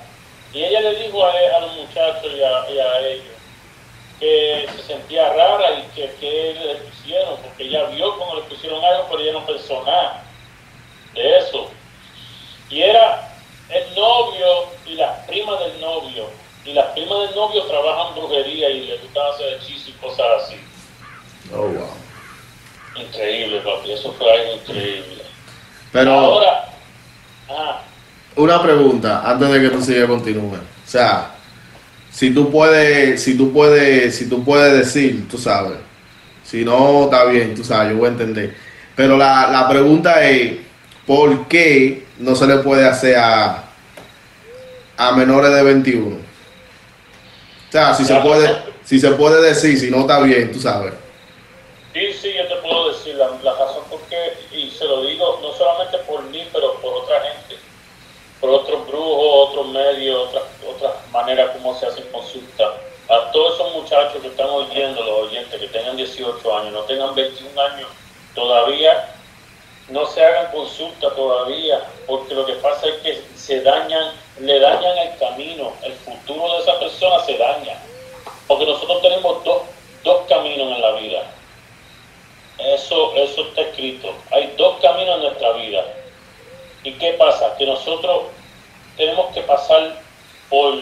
Y 0.53 0.62
ella 0.62 0.82
le 0.82 0.94
dijo 1.03 1.25
a, 1.25 1.31
a 1.31 1.61
los 1.62 1.75
muchachos 1.75 2.31
y 2.32 2.41
a, 2.41 2.99
ellos 3.00 3.25
que 4.19 4.69
se 4.76 4.82
sentía 4.82 5.32
rara 5.32 5.79
y 5.79 5.82
que, 5.94 6.11
que 6.20 6.55
le 6.55 6.75
pusieron, 6.76 7.37
porque 7.43 7.65
ella 7.65 7.85
vio 7.87 8.19
cómo 8.19 8.37
le 8.37 8.43
pusieron 8.43 8.85
algo, 8.85 9.06
pero 9.11 9.23
ella 9.23 9.32
no 9.32 9.47
pensó 9.47 9.82
nada 9.85 10.25
de 11.15 11.38
eso. 11.38 11.70
Y 12.70 12.82
era 12.82 13.32
el 13.70 13.94
novio 13.94 14.47
y 14.87 14.94
las 14.94 15.25
primas 15.26 15.61
del 15.61 15.81
novio. 15.81 16.26
Y 16.65 16.73
las 16.73 16.87
primas 16.87 17.20
del 17.20 17.35
novio 17.35 17.62
trabajan 17.65 18.15
brujería 18.15 18.69
y 18.70 18.87
le 18.87 18.99
gustan 18.99 19.26
hacer 19.32 19.55
hechizos 19.55 19.88
y 19.88 19.93
cosas 19.93 20.26
así. 20.43 20.56
Oh, 21.55 21.69
wow. 21.69 21.88
Increíble, 22.97 23.61
papi, 23.61 23.93
eso 23.93 24.12
fue 24.12 24.32
algo 24.32 24.55
increíble. 24.55 25.23
Pero 25.93 26.12
ahora, 26.12 26.69
ah. 27.49 27.81
una 28.37 28.61
pregunta 28.62 29.23
antes 29.25 29.49
de 29.49 29.61
que 29.61 29.69
tú 29.71 29.81
sigas 29.82 30.09
continúe. 30.09 30.56
O 30.56 30.91
sea, 30.91 31.38
si 32.19 32.35
tú 32.35 32.50
puedes, 32.50 33.23
si 33.23 33.37
tú 33.37 33.52
puedes, 33.52 34.16
si 34.16 34.28
tú 34.28 34.45
puedes 34.45 34.76
decir, 34.76 35.28
tú 35.31 35.38
sabes. 35.38 35.78
Si 36.43 36.64
no, 36.64 37.04
está 37.04 37.26
bien, 37.26 37.54
tú 37.54 37.62
sabes, 37.62 37.93
yo 37.93 37.99
voy 37.99 38.09
a 38.09 38.11
entender. 38.11 38.57
Pero 38.97 39.16
la, 39.16 39.49
la 39.52 39.69
pregunta 39.69 40.28
es, 40.28 40.57
¿por 41.07 41.47
qué 41.47 42.07
no 42.19 42.35
se 42.35 42.49
le 42.49 42.57
puede 42.57 42.88
hacer 42.88 43.14
a, 43.19 43.66
a 44.97 45.12
menores 45.12 45.54
de 45.54 45.62
21? 45.62 46.16
O 46.16 46.19
sea, 47.71 47.95
si 47.95 48.04
se 48.04 48.16
puede, 48.16 48.64
si 48.85 48.99
se 48.99 49.12
puede 49.12 49.40
decir, 49.40 49.78
si 49.78 49.88
no 49.88 50.00
está 50.00 50.19
bien, 50.19 50.50
tú 50.50 50.59
sabes. 50.59 50.95
Sí, 51.93 52.00
sí, 52.21 52.33
yo 52.37 52.49
te 52.49 52.61
puedo 52.62 52.90
decir 52.90 53.14
la, 53.14 53.28
razón 53.28 53.85
por 53.88 54.00
qué, 54.11 54.16
y 54.57 54.69
se 54.73 54.87
lo 54.87 55.02
digo 55.02 55.38
no 55.40 55.52
solamente 55.52 55.99
por 55.99 56.25
mí, 56.25 56.45
pero 56.52 56.81
por 56.81 56.95
otra 56.95 57.21
gente, 57.21 57.62
por 58.40 58.50
otros 58.50 58.88
brujos, 58.88 59.50
otros 59.50 59.69
medios, 59.69 60.31
otras 60.31 60.58
otra 60.78 60.97
maneras 61.12 61.50
como 61.50 61.78
se 61.78 61.87
hacen 61.87 62.04
consultas. 62.11 62.70
A 63.08 63.30
todos 63.32 63.54
esos 63.54 63.75
muchachos 63.75 64.20
que 64.20 64.28
están 64.28 64.49
oyendo, 64.49 65.02
los 65.02 65.28
oyentes 65.28 65.61
que 65.61 65.68
tengan 65.68 65.97
18 65.97 66.56
años, 66.58 66.73
no 66.73 66.82
tengan 66.82 67.14
21 67.14 67.61
años, 67.61 67.88
todavía 68.35 69.14
no 69.88 70.04
se 70.06 70.23
hagan 70.23 70.50
consulta 70.52 71.11
todavía, 71.14 71.82
porque 72.06 72.35
lo 72.35 72.44
que 72.44 72.54
pasa 72.54 72.87
es 72.87 72.94
que 72.97 73.23
se 73.35 73.62
dañan, 73.62 74.12
le 74.40 74.61
dañan 74.61 74.99
el 74.99 75.18
camino, 75.18 75.73
el 75.82 75.94
futuro 75.94 76.52
de 76.54 76.58
esa 76.58 76.78
persona 76.78 77.25
se 77.25 77.38
daña. 77.38 77.78
Porque 78.47 78.66
nosotros 78.66 79.00
tenemos 79.02 79.44
dos, 79.44 79.62
dos 80.04 80.26
caminos 80.28 80.73
en 80.73 80.80
la 80.80 80.92
vida 80.92 81.23
eso, 82.58 83.14
eso 83.14 83.42
está 83.42 83.62
escrito. 83.62 84.12
Hay 84.30 84.52
dos 84.56 84.80
caminos 84.80 85.16
en 85.16 85.23
nuestra 85.23 85.52
vida. 85.52 85.85
¿Y 86.82 86.92
qué 86.92 87.12
pasa? 87.12 87.56
Que 87.56 87.66
nosotros 87.66 88.25
tenemos 88.97 89.32
que 89.32 89.42
pasar 89.42 90.00
por 90.49 90.78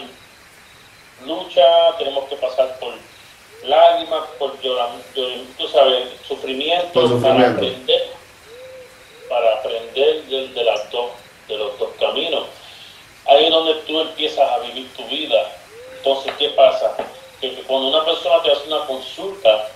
lucha, 1.25 1.97
tenemos 1.97 2.25
que 2.25 2.35
pasar 2.37 2.77
por 2.79 2.93
lágrimas, 3.63 4.23
por 4.37 4.53
tú 4.57 5.67
sabes, 5.71 6.09
sufrimiento, 6.27 7.19
para 7.21 7.49
aprender, 7.49 8.09
para 9.29 9.53
aprender 9.55 10.23
de, 10.25 10.47
de, 10.49 10.63
las 10.63 10.89
dos, 10.91 11.11
de 11.47 11.57
los 11.57 11.77
dos 11.79 11.89
caminos. 11.99 12.47
Ahí 13.25 13.45
es 13.45 13.51
donde 13.51 13.73
tú 13.81 13.99
empiezas 13.99 14.49
a 14.49 14.59
vivir 14.59 14.89
tu 14.93 15.03
vida. 15.05 15.51
Entonces, 15.97 16.31
¿qué 16.37 16.49
pasa? 16.49 16.95
Que 17.41 17.53
cuando 17.63 17.89
una 17.89 18.05
persona 18.05 18.41
te 18.41 18.51
hace 18.51 18.67
una 18.67 18.85
consulta, 18.85 19.69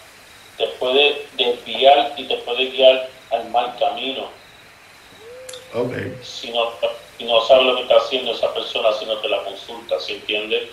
te 0.58 0.68
puede 0.68 1.26
desviar 1.34 2.14
y 2.18 2.24
te 2.26 2.38
puede 2.38 2.66
guiar 2.68 3.10
al 3.32 3.50
mal 3.50 3.76
camino. 3.78 4.30
Okay. 5.74 6.18
Si 6.22 6.52
no, 6.52 7.42
sabe 7.48 7.64
lo 7.64 7.76
que 7.76 7.84
está 7.84 7.96
haciendo 7.96 8.32
esa 8.32 8.54
persona, 8.54 8.92
si 8.94 9.06
no 9.06 9.18
te 9.18 9.30
la 9.30 9.44
consulta, 9.44 10.00
¿se 10.00 10.14
entiende? 10.14 10.72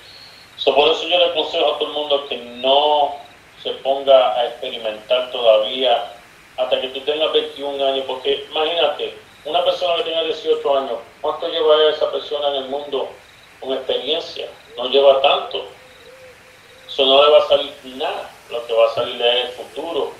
por 0.65 0.89
eso 0.89 1.09
yo 1.09 1.19
le 1.19 1.25
aconsejo 1.27 1.75
a 1.75 1.79
todo 1.79 1.89
el 1.89 1.95
mundo 1.95 2.27
que 2.29 2.37
no 2.37 3.17
se 3.63 3.71
ponga 3.75 4.35
a 4.35 4.49
experimentar 4.49 5.31
todavía 5.31 6.13
hasta 6.57 6.81
que 6.81 6.89
tú 6.89 7.01
tengas 7.03 7.33
21 7.33 7.87
años, 7.87 8.05
porque 8.07 8.45
imagínate, 8.51 9.15
una 9.45 9.65
persona 9.65 9.97
que 9.97 10.03
tenga 10.03 10.25
18 10.25 10.79
años, 10.79 10.99
¿cuánto 11.21 11.49
lleva 11.49 11.91
esa 11.91 12.11
persona 12.11 12.49
en 12.49 12.55
el 12.57 12.65
mundo 12.67 13.09
con 13.61 13.73
experiencia? 13.73 14.49
No 14.77 14.89
lleva 14.89 15.23
tanto. 15.23 15.65
Eso 16.89 17.07
no 17.07 17.25
le 17.25 17.31
va 17.31 17.39
a 17.39 17.49
salir 17.49 17.73
nada, 17.85 18.31
lo 18.51 18.67
que 18.67 18.73
va 18.73 18.87
a 18.87 18.95
salir 18.95 19.23
es 19.23 19.45
el 19.45 19.53
futuro. 19.53 20.13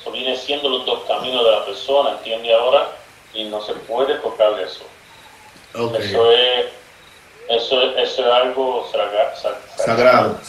Eso 0.00 0.10
viene 0.10 0.36
siendo 0.36 0.68
los 0.68 0.84
dos 0.84 1.00
caminos 1.08 1.44
de 1.44 1.50
la 1.50 1.64
persona, 1.64 2.10
¿entiende 2.10 2.52
ahora? 2.52 2.92
Y 3.36 3.44
no 3.44 3.62
se 3.62 3.74
puede 3.74 4.14
tocar 4.16 4.58
eso. 4.60 4.84
Eso 5.74 6.32
es 6.32 6.66
eso, 7.48 7.80
eso 7.96 8.26
es 8.26 8.32
algo 8.32 8.88
sagrado. 8.90 9.36
Sagrado, 9.76 10.40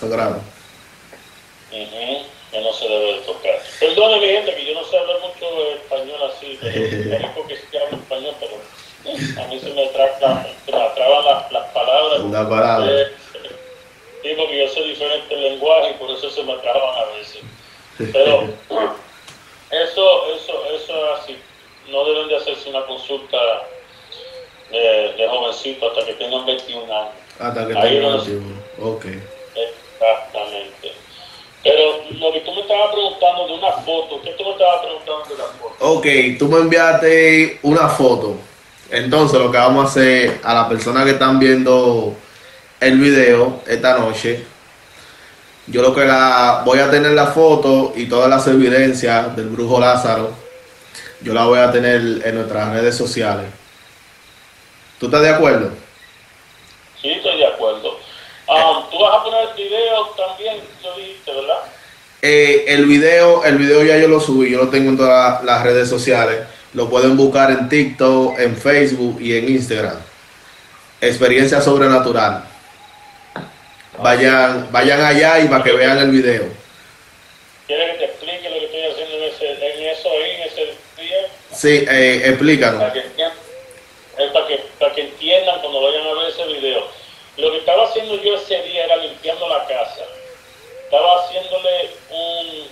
que 2.52 2.62
no 2.62 2.74
se 2.74 2.88
debe 2.88 3.14
de 3.14 3.20
tocar. 3.22 3.60
Perdone 3.80 4.20
mi 4.20 4.28
gente 4.28 4.56
que 4.56 4.66
yo 4.66 4.74
no 4.74 4.84
sé 4.86 4.98
hablar 4.98 5.18
mucho 5.20 5.72
español 5.76 6.32
así, 6.34 6.58
pero 6.62 6.76
es 6.76 7.32
porque 7.36 7.58
sí 7.58 7.78
hablo 7.78 7.98
español, 7.98 8.36
pero 8.40 8.54
eh, 9.06 9.42
a 9.42 9.48
mí 9.48 9.60
se 9.60 9.70
me, 9.74 9.88
traban 9.88 10.46
las, 11.26 11.52
las 11.52 11.68
palabras. 11.72 12.20
Una 12.22 12.50
palabra. 12.50 12.90
Eh, 12.90 13.12
digo 14.24 14.48
que 14.48 14.66
yo 14.66 14.74
soy 14.74 14.90
diferente 14.90 15.34
en 15.34 15.44
lenguaje 15.44 15.92
y 15.92 15.94
por 15.96 16.10
eso 16.10 16.30
se 16.30 16.44
me 16.44 16.56
traban 16.58 16.96
a 16.98 17.06
veces. 17.18 17.42
Pero 18.14 18.44
eso, 19.72 20.36
eso, 20.36 20.66
eso 20.74 21.14
es 21.14 21.20
así. 21.20 21.38
No 21.90 22.06
deben 22.06 22.28
de 22.28 22.38
hacerse 22.38 22.70
una 22.70 22.86
consulta 22.86 23.38
de, 24.72 25.14
de 25.18 25.28
jovencito 25.28 25.90
hasta 25.90 26.06
que 26.06 26.14
tengan 26.14 26.46
21 26.46 26.84
años. 26.84 27.14
Hasta 27.40 27.68
que 27.68 27.74
tengan 27.74 28.18
21, 28.18 28.46
ok. 28.82 29.06
Exactamente. 29.56 30.94
Pero 31.64 32.04
lo 32.20 32.32
que 32.32 32.40
tú 32.42 32.54
me 32.54 32.62
estabas 32.62 32.92
preguntando 32.94 33.48
de 33.48 33.54
una 33.54 33.72
foto, 33.72 34.22
¿qué 34.24 34.32
tú 34.32 34.44
me 34.44 34.52
estabas 34.52 34.86
preguntando 34.86 35.26
de 35.26 35.38
la 35.38 35.44
foto? 35.46 35.76
Ok, 35.80 36.06
tú 36.40 36.48
me 36.48 36.60
enviaste 36.60 37.60
una 37.64 37.90
foto. 37.90 38.38
Entonces 38.90 39.40
lo 39.40 39.52
que 39.52 39.58
vamos 39.58 39.86
a 39.86 39.88
hacer 39.90 40.40
a 40.44 40.54
las 40.54 40.68
personas 40.68 41.04
que 41.04 41.12
están 41.12 41.40
viendo 41.40 42.16
el 42.80 43.00
video 43.00 43.62
esta 43.68 43.98
noche, 43.98 44.46
yo 45.68 45.82
lo 45.82 45.94
que 45.94 46.06
la 46.06 46.62
voy 46.64 46.80
a 46.80 46.90
tener 46.90 47.12
la 47.12 47.28
foto 47.28 47.92
y 47.96 48.06
todas 48.06 48.30
las 48.30 48.48
evidencias 48.48 49.36
del 49.36 49.50
brujo 49.50 49.80
Lázaro, 49.80 50.32
yo 51.22 51.34
la 51.34 51.46
voy 51.46 51.60
a 51.60 51.72
tener 51.72 52.22
en 52.26 52.36
nuestras 52.36 52.74
redes 52.74 52.96
sociales. 52.96 53.46
¿Tú 55.00 55.08
estás 55.08 55.22
de 55.22 55.30
acuerdo? 55.30 55.72
Sí, 57.02 57.10
estoy 57.10 57.38
de 57.38 57.48
acuerdo. 57.48 58.00
Um, 58.48 58.90
¿Tú 58.90 59.00
vas 59.00 59.20
a 59.20 59.24
poner 59.24 59.50
el 59.50 59.56
video 59.56 60.06
también, 60.18 60.62
lo 60.84 60.96
dijiste, 60.98 61.34
verdad? 61.34 61.60
Eh, 62.22 62.66
el 62.68 62.86
video, 62.86 63.44
el 63.44 63.58
video 63.58 63.84
ya 63.84 63.98
yo 63.98 64.08
lo 64.08 64.20
subí, 64.20 64.50
yo 64.50 64.58
lo 64.58 64.70
tengo 64.70 64.90
en 64.90 64.98
todas 64.98 65.44
las 65.44 65.64
redes 65.64 65.90
sociales. 65.90 66.40
Lo 66.74 66.90
pueden 66.90 67.16
buscar 67.16 67.52
en 67.52 67.70
TikTok, 67.70 68.40
en 68.40 68.58
Facebook 68.58 69.22
y 69.22 69.38
en 69.38 69.50
Instagram. 69.50 69.98
Experiencia 71.00 71.62
sobrenatural. 71.62 72.44
Vayan, 74.02 74.72
vayan 74.72 75.02
allá 75.02 75.40
y 75.40 75.48
para 75.48 75.64
que 75.64 75.72
vean 75.74 75.98
el 75.98 76.12
video. 76.12 76.46
¿Quieres 77.68 77.94
que 77.94 77.98
te 77.98 78.06
explique 78.06 78.50
lo 78.50 78.60
que 78.60 78.66
estoy 78.66 78.82
haciendo 78.84 79.16
en, 79.18 79.24
ese, 79.24 79.52
en 79.52 79.90
eso 79.90 80.10
ahí, 80.10 80.32
en 80.32 80.42
ese 80.44 80.66
día? 81.02 81.18
Sí, 81.58 81.86
eh, 81.90 82.22
explícanos 82.26 82.84
es 84.18 84.32
para 84.32 84.48
que, 84.48 84.64
para 84.80 84.94
que 84.94 85.02
entiendan 85.02 85.60
cuando 85.62 85.82
vayan 85.82 86.08
a 86.08 86.14
ver 86.14 86.30
ese 86.30 86.46
video. 86.48 86.84
Lo 87.38 87.52
que 87.52 87.58
estaba 87.58 87.86
haciendo 87.86 88.16
yo 88.16 88.36
ese 88.36 88.62
día 88.64 88.86
era 88.86 88.98
limpiando 88.98 89.48
la 89.48 89.66
casa. 89.68 90.06
Estaba 90.86 91.24
haciéndole 91.24 91.92
un, 92.10 92.68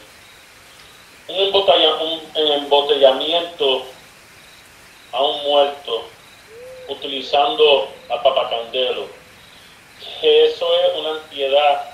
un, 1.36 2.52
embotellamiento 2.52 3.86
a 5.12 5.24
un 5.24 5.44
muerto 5.44 6.08
utilizando 6.90 7.90
a 8.10 8.24
papacandelo. 8.24 9.08
Eso 10.22 10.68
es 10.80 11.00
una 11.00 11.12
antiedad 11.12 11.92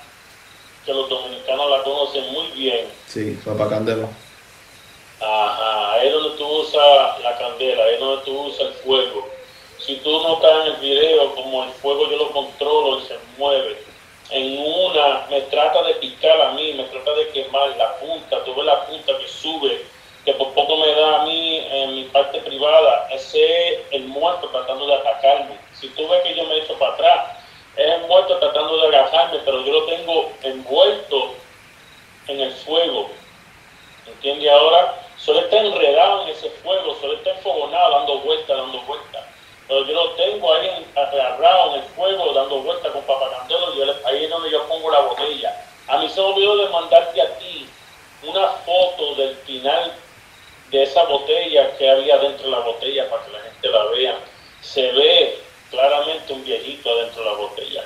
que 0.86 0.94
los 0.94 1.08
dominicanos 1.08 1.70
la 1.70 1.82
conocen 1.82 2.32
muy 2.32 2.46
bien. 2.48 2.86
Sí, 3.06 3.38
papacandelo. 3.44 4.08
Ajá, 5.22 5.92
ahí 5.92 6.08
es 6.08 6.14
donde 6.14 6.36
tú 6.36 6.46
usas 6.46 7.20
la 7.20 7.38
candela, 7.38 7.84
ahí 7.84 7.94
es 7.94 8.00
donde 8.00 8.24
tú 8.24 8.40
usas 8.40 8.60
el 8.60 8.72
fuego 8.74 9.32
si 9.84 9.96
tú 9.96 10.22
notas 10.22 10.66
en 10.66 10.74
el 10.74 10.80
video 10.80 11.34
como 11.34 11.64
el 11.64 11.70
fuego 11.70 12.08
yo 12.08 12.16
lo 12.16 12.30
controlo 12.30 13.00
y 13.00 13.02
se 13.02 13.18
mueve, 13.36 13.82
en 14.30 14.58
una 14.58 15.26
me 15.28 15.40
trata 15.42 15.82
de 15.82 15.94
picar 15.94 16.40
a 16.40 16.52
mí, 16.52 16.72
me 16.74 16.84
trata 16.84 17.12
de 17.14 17.28
quemar 17.30 17.76
la 17.76 17.96
punta, 17.96 18.44
tú 18.44 18.54
ves 18.54 18.64
la 18.64 18.86
punta 18.86 19.18
que 19.18 19.26
sube, 19.26 19.84
que 20.24 20.34
por 20.34 20.54
poco 20.54 20.76
me 20.76 20.86
da 20.94 21.22
a 21.22 21.24
mí 21.24 21.66
en 21.68 21.94
mi 21.96 22.04
parte 22.04 22.38
privada, 22.40 23.08
ese 23.10 23.74
es 23.74 23.80
el 23.90 24.04
muerto 24.04 24.48
tratando 24.50 24.86
de 24.86 24.94
atacarme. 24.94 25.58
Si 25.74 25.88
tú 25.88 26.08
ves 26.08 26.22
que 26.22 26.36
yo 26.36 26.44
me 26.44 26.58
echo 26.58 26.78
para 26.78 26.92
atrás, 26.92 27.36
es 27.76 27.86
el 27.86 28.02
muerto 28.02 28.38
tratando 28.38 28.76
de 28.76 28.86
agarrarme, 28.86 29.40
pero 29.44 29.64
yo 29.64 29.72
lo 29.72 29.84
tengo 29.86 30.30
envuelto 30.44 31.34
en 32.28 32.40
el 32.40 32.52
fuego. 32.52 33.10
¿Entiendes 34.06 34.48
ahora? 34.48 34.94
Solo 35.16 35.40
está 35.40 35.58
enredado 35.58 36.22
en 36.22 36.28
ese 36.28 36.50
fuego, 36.62 36.96
solo 37.00 37.14
está 37.14 37.30
enfogonado, 37.30 37.98
dando 37.98 38.18
vueltas, 38.20 38.56
dando 38.56 38.80
vueltas 38.82 39.24
pero 39.72 39.86
yo 39.86 39.94
lo 39.94 40.10
tengo 40.10 40.52
ahí 40.52 40.86
agarrado 40.94 41.74
en 41.74 41.80
el 41.80 41.88
fuego, 41.90 42.32
dando 42.34 42.58
vueltas 42.58 42.92
con 42.92 43.02
papacandelo, 43.04 43.74
y 43.74 44.06
ahí 44.06 44.24
es 44.24 44.30
donde 44.30 44.50
yo 44.50 44.66
pongo 44.68 44.90
la 44.90 45.00
botella. 45.00 45.64
A 45.88 45.96
mí 45.98 46.10
se 46.10 46.20
me 46.20 46.26
olvidó 46.26 46.56
de 46.58 46.68
mandarte 46.68 47.22
a 47.22 47.38
ti 47.38 47.66
una 48.22 48.48
foto 48.48 49.14
del 49.14 49.34
final 49.36 49.92
de 50.70 50.82
esa 50.82 51.04
botella 51.04 51.74
que 51.76 51.88
había 51.88 52.18
dentro 52.18 52.44
de 52.44 52.50
la 52.50 52.58
botella 52.60 53.08
para 53.08 53.24
que 53.24 53.32
la 53.32 53.40
gente 53.40 53.68
la 53.68 53.84
vea. 53.84 54.18
Se 54.60 54.92
ve 54.92 55.38
claramente 55.70 56.32
un 56.32 56.44
viejito 56.44 56.90
adentro 56.90 57.24
de 57.24 57.30
la 57.30 57.36
botella. 57.36 57.84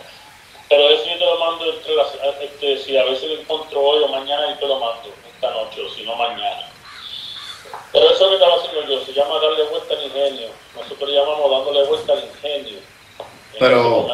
Pero 0.68 0.88
eso 0.88 1.04
yo 1.04 1.18
te 1.18 1.24
lo 1.24 1.38
mando 1.38 1.72
entre 1.72 1.94
las, 1.94 2.08
este, 2.40 2.78
si 2.78 2.96
a 2.96 3.04
veces 3.04 3.30
lo 3.30 3.40
encuentro 3.40 3.80
hoy 3.80 4.02
o 4.02 4.08
mañana, 4.08 4.48
yo 4.48 4.58
te 4.58 4.66
lo 4.66 4.80
mando 4.80 5.08
esta 5.32 5.50
noche 5.52 5.82
o 5.82 5.88
si 5.90 6.02
no 6.02 6.16
mañana. 6.16 6.68
Pero 7.92 8.05
eso 8.16 8.28
que 8.28 8.34
estaba 8.34 8.54
haciendo 8.56 8.82
yo 8.82 9.04
se 9.04 9.12
llama 9.12 9.38
darle 9.40 9.62
vuelta 9.64 9.94
al 9.94 10.02
ingenio. 10.04 10.48
Nosotros 10.74 11.10
llamamos 11.10 11.50
dándole 11.50 11.86
vuelta 11.86 12.12
al 12.14 12.24
ingenio. 12.24 12.78
Pero. 13.58 14.08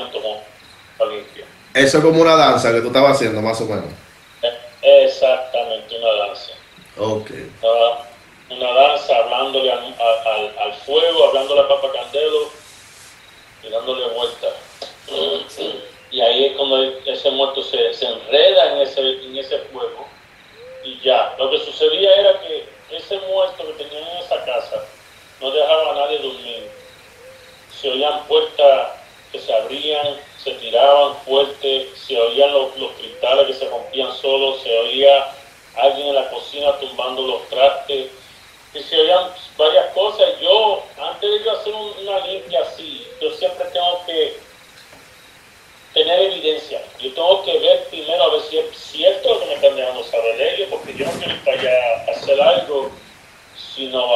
Eso 1.75 1.99
es 1.99 2.05
como 2.05 2.21
una 2.21 2.37
danza 2.37 2.73
que 2.73 2.81
tú 2.81 2.89
estabas 2.89 3.17
haciendo, 3.17 3.41
más 3.41 3.61
o 3.61 3.65
menos. 3.65 3.87
Exactamente, 4.83 5.97
una 5.99 6.13
danza. 6.27 6.53
Ok. 6.99 7.31
Una 8.51 8.73
danza 8.73 9.17
hablándole 9.17 9.73
al, 9.73 9.95
al, 10.61 10.75
fuego, 10.85 11.29
hablándole 11.29 11.63
a 11.63 11.69
Papa 11.69 11.89
Candelo 11.93 12.51
y 13.63 13.71
dándole 13.71 14.07
vuelta. 14.09 14.49
Y 16.11 16.21
ahí 16.21 16.47
es 16.47 16.57
cuando 16.57 16.83
ese 16.83 17.31
muerto 17.31 17.63
se, 17.63 17.95
se 17.95 18.07
enreda 18.07 18.73
en 18.73 18.81
ese, 18.83 19.01
en 19.01 19.39
ese 19.39 19.59
fuego 19.73 20.07
y 20.85 21.01
ya. 21.01 21.35
Lo 21.39 21.51
que 21.51 21.59
sucedía 21.59 22.15
era 22.17 22.41
que 22.41 22.67
ese 22.95 23.19
muerto 23.21 23.67
que 23.67 23.85
tenían 23.85 24.09
en 24.09 24.19
esa 24.19 24.45
casa 24.45 24.85
no 25.41 25.51
dejaba 25.51 25.93
a 25.93 25.95
nadie 25.95 26.19
dormir. 26.19 26.71
Se 27.81 27.91
oían 27.91 28.25
puertas 28.27 28.93
que 29.33 29.39
se 29.41 29.53
abrían, 29.53 30.21
se 30.43 30.53
tiraban 30.53 31.17
fuerte, 31.25 31.91
se 31.97 32.21
oían 32.21 32.53
los, 32.53 32.73
cristales 32.99 33.47
que 33.47 33.55
se 33.55 33.69
rompían 33.69 34.13
solos, 34.17 34.63
se 34.63 34.79
oía 34.79 35.35
alguien 35.77 36.09
en 36.09 36.15
la 36.15 36.31
cocina 36.31 36.79
tumbando 36.79 37.23
los 37.23 37.49
trastes, 37.49 38.11
y 38.75 38.81
se 38.81 39.01
oían 39.01 39.31
varias 39.57 39.93
cosas. 39.95 40.39
Yo, 40.41 40.83
antes 40.99 41.31
de 41.31 41.45
yo 41.45 41.53
hacer 41.53 41.75
una 41.75 42.27
limpia 42.27 42.61
así, 42.61 43.07
yo 43.21 43.31
siempre 43.33 43.67
tengo 43.73 44.05
que 44.07 44.37
tener 45.95 46.21
evidencia. 46.21 46.83
Yo 47.01 47.13
tengo 47.13 47.43
que 47.45 47.59
ver 47.59 47.85
primero 47.91 48.23
a 48.23 48.33
ver 48.33 48.43
si 48.49 48.59
es 48.59 48.77
cierto 48.77 49.35
lo 49.35 49.41
que 49.41 49.47
me 49.47 49.55
están 49.55 49.77
dejando 49.77 50.05
saber 50.05 50.41
ellos, 50.41 50.69
porque 50.71 50.95
yo 50.95 51.07
no 51.07 51.13
quiero 51.13 51.35
ir 51.35 51.45
para 51.45 51.61
allá 51.61 51.71
a 52.07 52.11
hacer 52.11 52.41
algo 52.41 52.91
si 53.75 53.87
no, 53.87 54.07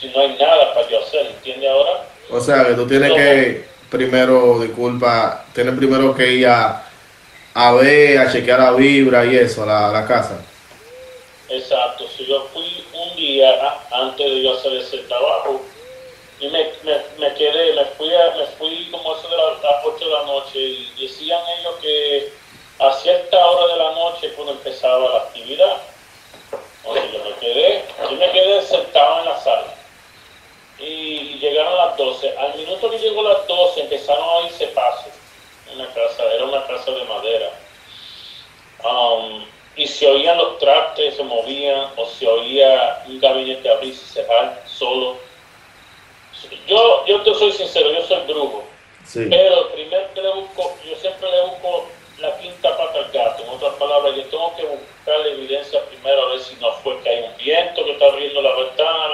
si 0.00 0.08
no 0.08 0.20
hay 0.20 0.36
nada 0.38 0.74
para 0.74 0.88
yo 0.88 1.02
hacer, 1.02 1.26
¿entiende 1.26 1.68
ahora? 1.68 2.06
O 2.30 2.40
sea, 2.40 2.66
que 2.66 2.74
tú 2.74 2.86
tienes 2.86 3.12
que, 3.12 3.64
primero, 3.90 4.60
disculpa, 4.60 5.44
tienes 5.54 5.74
primero 5.76 6.14
que 6.14 6.32
ir 6.32 6.46
a, 6.46 6.88
a 7.54 7.72
ver, 7.72 8.18
a 8.18 8.30
chequear 8.30 8.60
la 8.60 8.72
vibra 8.72 9.26
y 9.26 9.36
eso, 9.36 9.66
la, 9.66 9.90
la 9.90 10.06
casa. 10.06 10.40
Exacto, 11.48 12.06
si 12.16 12.26
yo 12.26 12.46
fui 12.52 12.84
un 12.92 13.16
día 13.16 13.50
antes 13.90 14.24
de 14.24 14.42
yo 14.42 14.56
hacer 14.56 14.72
ese 14.74 14.98
trabajo, 14.98 15.60
y 16.38 16.48
me, 16.48 16.70
me, 16.84 16.96
me, 17.18 17.34
quedé, 17.34 17.74
me 17.74 17.84
fui, 17.96 18.08
me 18.08 18.46
fui 18.58 18.88
como 18.90 19.16
eso 19.16 19.28
de 19.28 19.36
las, 19.36 19.49
8 20.00 20.06
de 20.06 20.12
la 20.12 20.22
noche 20.24 20.58
y 20.58 20.92
decían 20.98 21.40
ellos 21.58 21.74
que 21.82 22.32
a 22.78 22.92
cierta 22.94 23.46
hora 23.46 23.74
de 23.74 23.78
la 23.78 23.92
noche 23.92 24.32
cuando 24.34 24.52
empezaba 24.52 25.10
la 25.10 25.18
actividad. 25.18 25.76
Yo 26.84 27.24
me 27.24 27.34
quedé, 27.38 27.84
yo 28.02 28.16
me 28.16 28.30
quedé 28.30 28.62
sentado 28.62 29.20
en 29.20 29.26
la 29.26 29.38
sala 29.40 29.74
y 30.78 31.38
llegaron 31.38 31.76
las 31.76 31.96
12. 31.96 32.36
Al 32.38 32.54
minuto 32.56 32.90
que 32.90 32.98
llegó 32.98 33.22
las 33.22 33.46
12 33.46 33.82
empezaron 33.82 34.24
a 34.24 34.46
irse 34.46 34.66
pasos. 34.68 35.12
Una 35.74 35.86
casa, 35.92 36.24
era 36.34 36.44
una 36.44 36.66
casa 36.66 36.90
de 36.90 37.04
madera. 37.04 37.52
um, 38.82 39.44
y 39.76 39.86
se 39.86 40.10
oían 40.10 40.36
los 40.36 40.58
trastes, 40.58 41.14
se 41.16 41.22
movían, 41.22 41.92
o 41.96 42.06
se 42.06 42.26
oía 42.26 43.04
un 43.06 43.20
gabinete 43.20 43.68
abrirse 43.68 44.02
y 44.04 44.12
cerrar 44.14 44.62
solo. 44.66 45.16
Yo, 46.66 47.06
yo 47.06 47.20
te 47.22 47.34
soy 47.34 47.52
sincero, 47.52 47.92
yo 47.92 48.02
soy 48.06 48.20
brujo. 48.26 48.64
Pero 49.14 49.72
primero 49.72 50.06
que 50.14 50.22
le 50.22 50.30
busco, 50.30 50.76
yo 50.88 50.94
siempre 50.96 51.30
le 51.30 51.42
busco 51.42 51.88
la 52.18 52.36
quinta 52.38 52.76
pata 52.76 52.98
al 52.98 53.10
gato. 53.10 53.42
En 53.42 53.48
otras 53.48 53.74
palabras, 53.74 54.14
yo 54.14 54.24
tengo 54.24 54.54
que 54.56 54.66
buscar 54.66 55.20
la 55.20 55.26
evidencia 55.28 55.84
primero 55.86 56.22
a 56.22 56.30
ver 56.30 56.40
si 56.40 56.54
no 56.56 56.72
fue 56.74 57.00
que 57.00 57.08
hay 57.08 57.24
un 57.24 57.36
viento 57.36 57.84
que 57.84 57.92
está 57.92 58.06
abriendo 58.06 58.42
la 58.42 58.54
ventana, 58.54 59.08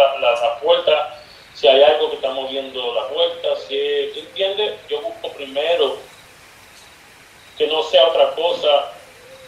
la, 0.46 0.54
la, 0.54 0.60
puerta, 0.60 1.20
si 1.54 1.68
hay 1.68 1.82
algo 1.82 2.10
que 2.10 2.16
está 2.16 2.30
moviendo 2.30 2.94
la 2.94 3.08
puerta, 3.08 3.48
si 3.66 3.76
¿entiendes? 4.18 4.74
Yo 4.88 5.00
busco 5.00 5.30
primero 5.32 5.96
que 7.56 7.66
no 7.66 7.82
sea 7.84 8.06
otra 8.06 8.34
cosa, 8.34 8.92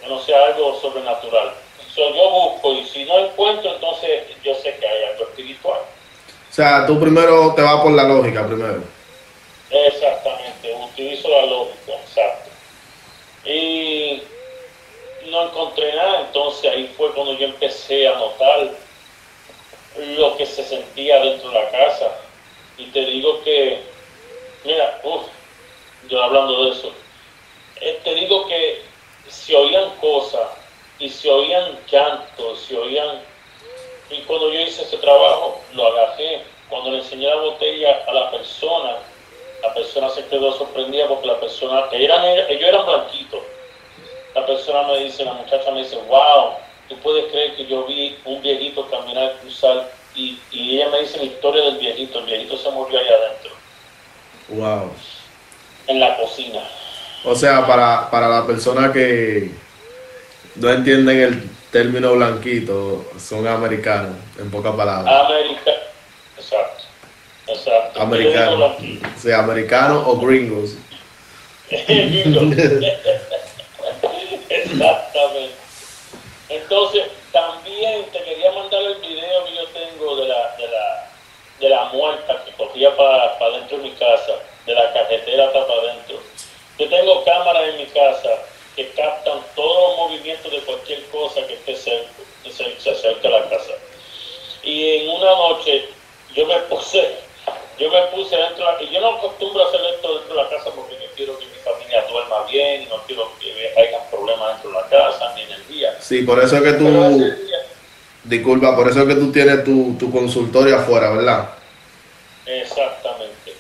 que 0.01 0.09
no 0.09 0.21
sea 0.21 0.47
algo 0.47 0.81
sobrenatural. 0.81 1.53
yo 1.97 2.31
busco 2.31 2.73
y 2.73 2.85
si 2.87 3.05
no 3.05 3.19
encuentro, 3.19 3.75
entonces 3.75 4.23
yo 4.43 4.55
sé 4.55 4.75
que 4.77 4.87
hay 4.87 5.05
algo 5.13 5.25
espiritual. 5.25 5.81
O 6.51 6.55
sea, 6.55 6.87
tú 6.87 6.99
primero 6.99 7.53
te 7.55 7.63
vas 7.63 7.83
por 7.83 7.93
la 7.93 8.05
lógica 8.05 8.47
primero. 8.47 8.83
Exactamente, 9.71 10.75
utilizo 10.75 11.29
la 11.29 11.45
lógica, 11.45 11.93
exacto. 11.93 12.51
Y 13.45 14.23
no 15.31 15.45
encontré 15.45 15.95
nada, 15.95 16.21
entonces 16.21 16.73
ahí 16.73 16.93
fue 16.97 17.13
cuando 17.13 17.35
yo 17.35 17.47
empecé 17.47 18.09
a 18.09 18.15
notar 18.15 18.71
lo 19.99 20.37
que 20.37 20.47
se 20.47 20.65
sentía 20.65 21.21
dentro 21.21 21.51
de 21.51 21.55
la 21.55 21.71
casa. 21.71 22.13
Y 22.77 22.87
te 22.87 23.01
digo 23.01 23.43
que, 23.43 23.83
mira, 24.65 25.01
uff, 25.03 25.27
yo 26.09 26.23
hablando 26.23 26.65
de 26.65 26.71
eso, 26.71 26.93
eh, 27.81 28.01
te 28.05 28.15
digo 28.15 28.47
que 28.47 28.83
se 29.29 29.57
oían 29.57 29.91
cosas 30.01 30.49
y 30.99 31.09
se 31.09 31.31
oían 31.31 31.79
llantos, 31.91 32.61
se 32.61 32.77
oían... 32.77 33.21
Y 34.11 34.23
cuando 34.23 34.53
yo 34.53 34.61
hice 34.61 34.83
ese 34.83 34.97
trabajo, 34.99 35.61
lo 35.75 35.87
agajé. 35.87 36.43
Cuando 36.71 36.91
le 36.91 36.99
enseñé 36.99 37.27
la 37.27 37.37
botella 37.37 38.05
a 38.07 38.13
la 38.13 38.31
persona, 38.31 38.97
la 39.63 39.75
persona 39.75 40.09
se 40.11 40.25
quedó 40.27 40.57
sorprendida 40.57 41.09
porque 41.09 41.27
la 41.27 41.41
persona, 41.41 41.89
eran, 41.93 42.25
ellos 42.25 42.69
eran 42.69 42.87
blanquitos. 42.87 43.41
La 44.35 44.47
persona 44.47 44.83
me 44.85 44.99
dice, 45.01 45.25
la 45.25 45.33
muchacha 45.33 45.71
me 45.73 45.83
dice, 45.83 45.97
wow, 46.09 46.55
tú 46.89 46.97
puedes 46.99 47.31
creer 47.31 47.57
que 47.57 47.67
yo 47.67 47.85
vi 47.87 48.17
un 48.25 48.41
viejito 48.43 48.89
caminar, 48.89 49.37
cruzar, 49.41 49.91
y, 50.15 50.39
y 50.51 50.77
ella 50.77 50.91
me 50.91 51.01
dice 51.01 51.19
la 51.19 51.25
historia 51.25 51.65
del 51.65 51.79
viejito, 51.79 52.19
el 52.21 52.27
viejito 52.27 52.57
se 52.57 52.71
murió 52.71 52.99
allá 52.99 53.11
adentro. 53.15 53.51
Wow. 54.49 54.93
En 55.87 56.01
la 56.01 56.17
cocina. 56.17 56.61
O 57.25 57.35
sea, 57.35 57.67
para, 57.67 58.11
para 58.11 58.29
la 58.29 58.47
persona 58.47 58.93
que 58.93 59.51
no 60.57 60.71
entienden 60.71 61.21
el 61.21 61.51
término 61.71 62.15
blanquito, 62.15 63.05
son 63.19 63.47
americanos, 63.47 64.17
en 64.39 64.51
pocas 64.51 64.75
palabras. 64.75 65.27
America, 65.27 65.71
exacto. 66.37 66.85
Exacto. 67.47 68.01
Americano. 68.01 68.67
O 68.67 69.21
sea, 69.21 69.41
americanos 69.41 70.03
o 70.07 70.19
gringos. 70.19 70.77
Exactamente. 74.49 75.58
Entonces, 76.49 77.05
también 77.33 78.05
te 78.11 78.23
quería 78.23 78.51
mandar 78.53 78.81
el 78.83 78.95
video 78.97 79.45
que 79.45 79.55
yo 79.55 79.67
tengo 79.69 80.17
de 80.17 80.29
la, 80.29 80.57
de 80.57 80.69
la, 80.69 81.11
de 81.61 81.69
la 81.69 81.85
muerta 81.87 82.43
que 82.45 82.53
cogía 82.53 82.97
para, 82.97 83.39
para 83.39 83.59
dentro 83.59 83.77
de 83.77 83.85
mi 83.85 83.93
casa, 83.93 84.33
de 84.65 84.75
la 84.75 84.93
carretera 84.93 85.53
para 85.53 85.65
adentro. 85.65 86.21
Yo 86.79 86.89
tengo 86.89 87.25
cámaras 87.25 87.69
en 87.69 87.77
mi 87.79 87.87
casa 87.87 88.31
que 88.77 88.89
captan 88.91 89.41
todos 89.55 89.89
los 89.89 90.11
movimientos 90.11 90.51
de 90.51 90.61
cualquier 90.61 91.05
cosa 91.11 91.47
que 91.47 91.55
esté 91.55 91.77
cerca, 91.77 92.11
se, 92.51 92.81
se 92.81 92.91
acerca 92.91 93.29
a 93.29 93.33
la 93.33 93.49
casa. 93.49 93.73
Y 94.63 94.99
en 94.99 95.11
una 95.11 95.31
noche 95.31 95.89
yo 96.35 96.47
me 96.47 96.57
puse 96.61 97.17
yo 97.79 97.91
me 97.91 98.03
puse 98.15 98.37
dentro 98.37 98.65
de 98.67 98.73
la, 98.73 98.83
y 98.83 98.93
yo 98.93 99.01
no 99.01 99.17
acostumbro 99.17 99.65
a 99.65 99.69
hacer 99.69 99.81
esto 99.95 100.19
dentro 100.19 100.37
de 100.37 100.43
la 100.43 100.49
casa 100.49 100.71
porque 100.75 100.95
yo 100.95 101.09
quiero 101.17 101.39
que 101.39 101.47
mi 101.47 101.59
familia 101.65 102.05
duerma 102.11 102.43
bien 102.51 102.89
no 102.89 102.97
quiero 103.07 103.31
que 103.41 103.73
haya 103.77 104.11
problemas 104.11 104.55
dentro 104.55 104.71
de 104.71 104.77
la 104.77 104.89
casa 104.89 105.33
ni 105.35 105.43
en 105.43 105.53
el 105.53 105.69
día. 105.69 105.97
Sí, 106.01 106.23
por 106.23 106.43
eso 106.43 106.57
es 106.57 106.63
que 106.63 106.73
tú, 106.73 107.35
disculpa, 108.25 108.75
por 108.75 108.89
eso 108.89 109.03
es 109.03 109.09
que 109.09 109.15
tú 109.15 109.33
tienes 109.33 109.65
tu, 109.65 109.97
tu 109.99 110.11
consultorio 110.11 110.77
afuera, 110.77 111.11
¿verdad? 111.11 111.51
Exactamente. 112.47 113.55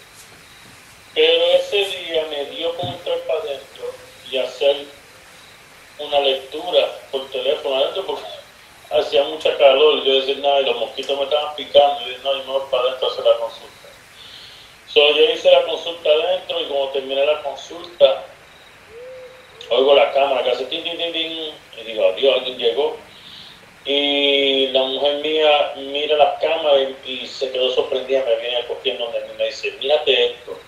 Pero 1.14 1.44
ese 1.56 1.76
día 1.76 2.24
me 2.30 2.44
dio 2.46 2.74
como 2.76 2.92
entrar 2.92 3.18
para 3.26 3.40
adentro 3.40 3.84
y 4.30 4.38
hacer 4.38 4.76
una 5.98 6.20
lectura 6.20 6.86
por 7.10 7.28
teléfono 7.30 7.76
adentro 7.76 8.06
porque 8.06 8.24
hacía 8.90 9.24
mucha 9.24 9.56
calor. 9.58 10.02
Yo 10.04 10.14
decía, 10.20 10.36
nada, 10.36 10.60
y 10.60 10.66
los 10.66 10.76
mosquitos 10.76 11.18
me 11.18 11.24
estaban 11.24 11.54
picando. 11.56 12.00
Y 12.02 12.12
yo, 12.12 12.18
no, 12.22 12.34
y 12.34 12.38
me 12.38 12.52
voy 12.52 12.62
para 12.70 12.84
adentro 12.84 13.08
a 13.08 13.12
hacer 13.12 13.24
la 13.24 13.38
consulta. 13.38 13.77
So, 14.88 15.00
yo 15.14 15.30
hice 15.30 15.50
la 15.50 15.64
consulta 15.64 16.08
adentro 16.08 16.60
y 16.62 16.64
como 16.64 16.88
terminé 16.88 17.26
la 17.26 17.42
consulta, 17.42 18.24
oigo 19.70 19.94
la 19.94 20.12
cámara 20.12 20.42
que 20.42 20.50
hace 20.50 20.64
tin, 20.64 20.82
tin, 20.82 20.96
tin, 20.96 21.12
y 21.12 21.84
digo, 21.84 22.08
adiós, 22.08 22.36
alguien 22.38 22.58
llegó. 22.58 22.96
Y 23.84 24.68
la 24.68 24.82
mujer 24.82 25.20
mía 25.22 25.72
mira 25.76 26.16
las 26.16 26.40
cámaras 26.40 26.88
y, 27.06 27.26
se 27.26 27.50
quedó 27.52 27.70
sorprendida, 27.70 28.24
me 28.24 28.36
viene 28.36 28.66
cogiendo 28.66 29.04
donde 29.04 29.34
me 29.34 29.44
dice, 29.44 29.72
mírate 29.78 30.32
esto. 30.32 30.58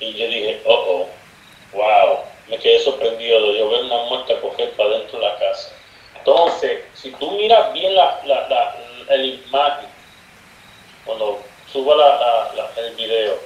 Y 0.00 0.12
yo 0.14 0.26
dije, 0.28 0.60
oh, 0.66 0.72
oh, 0.74 1.76
wow, 1.76 2.18
me 2.48 2.58
quedé 2.58 2.80
sorprendido 2.80 3.52
de 3.52 3.58
yo 3.58 3.70
ver 3.70 3.84
una 3.84 4.02
muerta 4.04 4.40
coger 4.40 4.70
para 4.72 4.98
dentro 4.98 5.20
de 5.20 5.26
la 5.26 5.38
casa. 5.38 5.72
Entonces, 6.16 6.80
si 6.94 7.12
tú 7.12 7.30
miras 7.32 7.72
bien 7.72 7.94
la, 7.94 8.20
la, 8.26 8.48
la, 8.48 8.76
la 9.08 9.16
suba 11.72 11.96
la, 11.96 12.52
la, 12.54 12.70
el 12.82 12.94
video. 12.94 13.38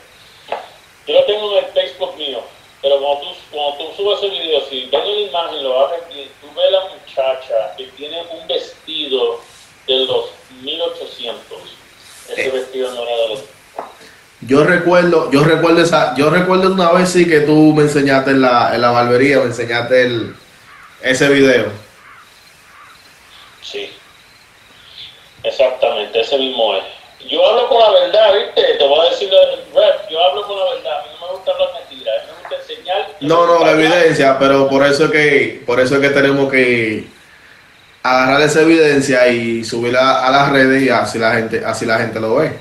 Yo 1.06 1.14
lo 1.14 1.24
tengo 1.24 1.58
en 1.58 1.64
el 1.64 1.70
Facebook 1.72 2.16
mío, 2.16 2.40
pero 2.80 2.98
cuando 3.00 3.20
tú, 3.20 3.37
cuando 3.50 3.78
tú 3.78 3.96
subas 3.96 4.22
ese 4.22 4.30
video, 4.30 4.61
si 4.68 4.87
ven 4.87 5.00
la 5.04 5.20
imagen, 5.20 5.64
lo 5.64 5.87
haces 5.87 6.08
bien, 6.14 6.28
tú 6.40 6.48
ves 6.54 6.70
la 6.70 6.80
muchacha 6.88 7.74
que 7.76 7.85
tiene 7.96 8.22
un 8.30 8.46
vestido 8.46 9.40
de 9.87 9.96
los 10.06 10.26
1800. 10.62 11.58
Ese 12.28 12.50
vestido 12.50 12.92
no 12.92 13.02
era 13.02 13.16
de 13.16 13.28
los 13.28 13.44
yo 14.44 14.64
recuerdo, 14.64 15.30
yo 15.30 15.44
recuerdo 15.44 15.82
esa, 15.82 16.16
yo 16.16 16.28
recuerdo 16.28 16.72
una 16.72 16.90
vez 16.90 17.11
sí 17.11 17.28
que 17.28 17.40
tú 17.42 17.72
me 17.72 17.82
enseñaste 17.82 18.32
en 18.32 18.42
la, 18.42 18.74
en 18.74 18.80
la 18.80 18.90
barbería, 18.90 19.38
me 19.38 19.44
enseñaste 19.44 20.02
el, 20.02 20.35
ese 21.00 21.28
video. 21.28 21.66
Sí, 23.61 23.88
exactamente, 25.44 26.20
ese 26.20 26.38
mismo 26.38 26.74
es 26.74 26.82
yo 27.33 27.47
hablo 27.47 27.66
con 27.66 27.79
la 27.81 27.90
verdad, 27.92 28.35
¿viste? 28.35 28.75
Te 28.75 28.87
voy 28.87 29.07
a 29.07 29.11
decir, 29.11 29.31
rep, 29.75 30.11
yo 30.11 30.23
hablo 30.23 30.47
con 30.47 30.59
la 30.59 30.64
verdad, 30.75 31.01
a 31.01 31.03
mí 31.03 31.09
no 31.18 31.27
me 31.27 31.33
gusta 31.33 31.53
hablar 31.53 31.68
mentiras, 31.73 32.14
a 32.14 32.27
mí 32.27 32.33
me 32.33 32.40
gusta 32.40 32.57
enseñar. 32.57 33.09
No, 33.23 33.47
no, 33.47 33.64
la 33.64 33.71
evidencia, 33.71 34.38
pero 34.38 34.68
por 34.68 34.85
eso 34.85 35.07
es 35.07 35.11
que, 35.11 35.62
por 35.64 35.81
eso 35.81 35.95
es 35.95 36.01
que 36.03 36.11
tenemos 36.11 36.51
que 36.53 37.07
agarrar 38.03 38.42
esa 38.42 38.61
evidencia 38.61 39.27
y 39.29 39.64
subirla 39.64 40.27
a 40.27 40.31
las 40.31 40.53
redes 40.53 40.83
y 40.83 40.90
así 40.90 41.18
la 41.18 41.33
gente, 41.33 41.62
así 41.64 41.87
la 41.87 41.99
gente 41.99 42.21
lo 42.21 42.35
ve. 42.35 42.53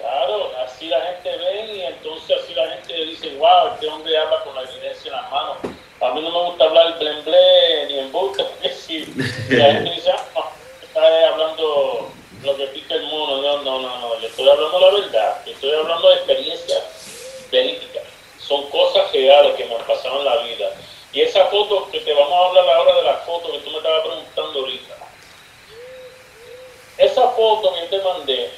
Claro, 0.00 0.50
así 0.64 0.86
la 0.86 1.00
gente 1.02 1.28
ve 1.36 1.74
y 1.74 1.80
entonces 1.82 2.38
así 2.42 2.54
la 2.54 2.66
gente 2.76 2.94
dice, 2.94 3.36
wow, 3.36 3.74
este 3.74 3.88
hombre 3.88 4.16
habla 4.16 4.42
con 4.42 4.54
la 4.54 4.62
evidencia 4.62 5.10
en 5.10 5.16
las 5.16 5.30
manos. 5.30 5.56
A 6.00 6.14
mí 6.14 6.22
no 6.22 6.30
me 6.30 6.48
gusta 6.48 6.64
hablar 6.64 6.98
blen 6.98 7.88
ni 7.88 7.98
en 7.98 8.10
busca, 8.10 8.42
porque 8.44 8.70
si 8.70 9.04
la 9.50 9.64
gente 9.66 9.90
dice, 9.90 10.12
ah, 10.12 10.50
está 10.82 11.28
hablando 11.30 12.12
lo 12.42 12.56
que 12.56 12.66
pica 12.68 12.94
el 12.94 13.02
mono, 13.04 13.42
no, 13.42 13.62
no, 13.62 13.80
no, 13.80 13.98
no, 13.98 14.20
yo 14.20 14.28
estoy 14.28 14.48
hablando 14.48 14.78
la 14.78 15.00
verdad, 15.00 15.42
yo 15.44 15.52
estoy 15.52 15.72
hablando 15.72 16.08
de 16.08 16.14
experiencias 16.16 16.82
verídicas, 17.50 18.04
son 18.38 18.68
cosas 18.70 19.12
reales 19.12 19.56
que 19.56 19.64
me 19.64 19.74
han 19.74 19.86
pasado 19.86 20.20
en 20.20 20.24
la 20.24 20.36
vida. 20.42 20.70
Y 21.12 21.22
esa 21.22 21.46
foto, 21.46 21.88
que 21.90 22.00
te 22.00 22.12
vamos 22.12 22.32
a 22.32 22.48
hablar 22.48 22.68
ahora 22.68 22.96
de 22.96 23.02
la 23.02 23.14
foto 23.18 23.50
que 23.50 23.58
tú 23.58 23.70
me 23.70 23.78
estabas 23.78 24.02
preguntando 24.02 24.60
ahorita. 24.60 24.94
Esa 26.98 27.28
foto 27.28 27.74
que 27.74 27.96
te 27.96 28.02
mandé, 28.02 28.50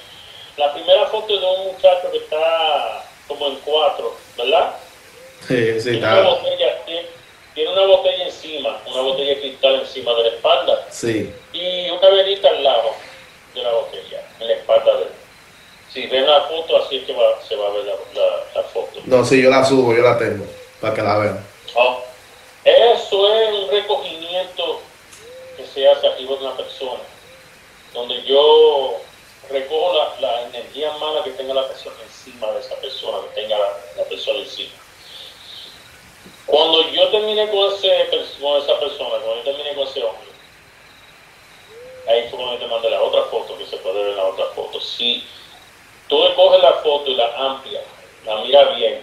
la 0.56 0.72
primera 0.72 1.06
foto 1.06 1.38
de 1.38 1.46
un 1.46 1.72
muchacho 1.72 2.10
que 2.10 2.18
está 2.18 3.04
como 3.28 3.46
en 3.46 3.56
cuatro, 3.64 4.16
¿verdad? 4.36 4.74
Sí, 5.46 5.80
sí, 5.80 5.90
tiene, 5.90 6.06
una 6.06 6.22
botella, 6.22 6.84
tiene, 7.54 7.70
una 7.70 7.86
botella 7.86 8.24
encima, 8.24 8.82
una 8.86 9.02
botella 9.02 9.34
de 9.34 9.40
cristal 9.40 9.74
encima 9.76 10.12
de 10.14 10.22
la 10.22 10.28
espalda. 10.28 10.86
Sí. 10.90 11.32
Y 11.52 11.90
una 11.90 12.08
velita 12.08 12.48
al 12.48 12.64
lado 12.64 12.94
de 13.54 13.62
la 13.62 13.72
botella, 13.72 14.22
en 14.40 14.46
la 14.46 14.52
espalda 14.54 14.96
de 14.96 15.02
él. 15.02 15.12
Si 15.92 16.06
ven 16.06 16.26
la 16.26 16.42
foto, 16.42 16.82
así 16.82 16.98
es 16.98 17.04
que 17.04 17.12
va, 17.12 17.40
se 17.46 17.56
va 17.56 17.66
a 17.66 17.70
ver 17.70 17.84
la, 17.84 18.62
foto. 18.62 19.00
No, 19.06 19.24
si 19.24 19.42
yo 19.42 19.50
la 19.50 19.64
subo, 19.64 19.92
yo 19.92 20.02
la 20.02 20.18
tengo, 20.18 20.44
para 20.80 20.94
que 20.94 21.02
la 21.02 21.18
vean. 21.18 21.46
Ah, 21.76 21.98
eso 22.64 23.34
es 23.34 23.52
un 23.54 23.70
recogimiento 23.70 24.80
que 25.56 25.66
se 25.66 25.88
hace 25.88 26.06
arriba 26.06 26.36
de 26.36 26.46
una 26.46 26.56
persona, 26.56 27.00
donde 27.92 28.22
yo 28.22 29.00
recojo 29.50 29.94
la, 29.94 30.20
la 30.20 30.42
energía 30.42 30.92
mala 30.98 31.24
que 31.24 31.30
tenga 31.30 31.54
la 31.54 31.66
persona 31.66 31.96
encima 32.04 32.46
de 32.52 32.60
esa 32.60 32.76
persona, 32.76 33.18
que 33.28 33.40
tenga 33.42 33.58
la, 33.96 34.04
persona 34.04 34.38
encima. 34.38 34.70
Cuando 36.46 36.82
yo 36.90 37.00
yo 37.00 37.08
terminé 37.08 37.48
con, 37.50 37.72
ese, 37.72 38.08
con 38.40 38.62
esa 38.62 38.78
persona, 38.78 39.10
cuando 39.10 39.36
yo 39.36 39.42
terminé 39.42 39.74
con 39.74 39.88
ese 39.88 40.02
hombre, 40.04 40.28
ahí 42.08 42.28
fue 42.28 42.38
cuando 42.38 42.54
yo 42.54 42.58
te 42.60 42.66
mandé 42.66 42.90
la 42.90 43.02
otra 43.02 43.22
foto, 43.24 43.56
que 43.56 43.66
se 43.66 43.76
puede 43.78 44.02
ver 44.02 44.10
en 44.10 44.16
la 44.16 44.24
otra 44.24 44.46
foto. 44.54 44.80
Si 44.80 45.24
tú 46.08 46.22
le 46.22 46.34
coges 46.34 46.62
la 46.62 46.72
foto 46.74 47.10
y 47.10 47.14
la 47.14 47.34
amplia, 47.36 47.80
la 48.26 48.36
mira 48.42 48.64
bien, 48.74 49.02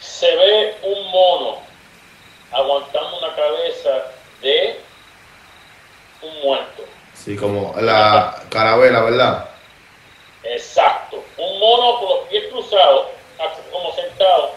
se 0.00 0.34
ve 0.36 0.76
un 0.82 1.10
mono 1.10 1.58
aguantando 2.52 3.18
una 3.18 3.34
cabeza 3.34 4.12
de 4.42 4.80
un 6.22 6.40
muerto. 6.42 6.84
Sí, 7.14 7.36
como 7.36 7.74
la 7.80 8.42
carabela, 8.50 8.93
¿verdad? 9.04 9.48
Exacto. 10.44 11.24
Un 11.38 11.58
mono 11.58 11.98
con 12.00 12.08
los 12.10 12.28
pies 12.28 12.44
cruzados, 12.50 13.06
como 13.72 13.94
sentado, 13.94 14.52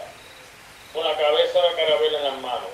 con 0.92 1.04
la 1.04 1.16
cabeza 1.16 1.60
de 1.60 1.70
la 1.70 1.76
carabela 1.76 2.18
en 2.18 2.24
las 2.24 2.38
manos. 2.40 2.68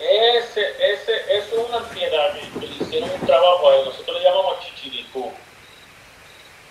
Ese, 0.00 0.60
ese, 0.80 1.14
eso 1.28 1.60
es 1.60 1.68
una 1.68 1.78
ansiedad 1.78 2.32
que, 2.32 2.66
hicieron 2.66 3.10
un 3.10 3.26
trabajo 3.26 3.70
a. 3.70 3.84
Nosotros 3.84 4.18
le 4.18 4.24
llamamos 4.24 4.60
chichiricú. 4.60 5.32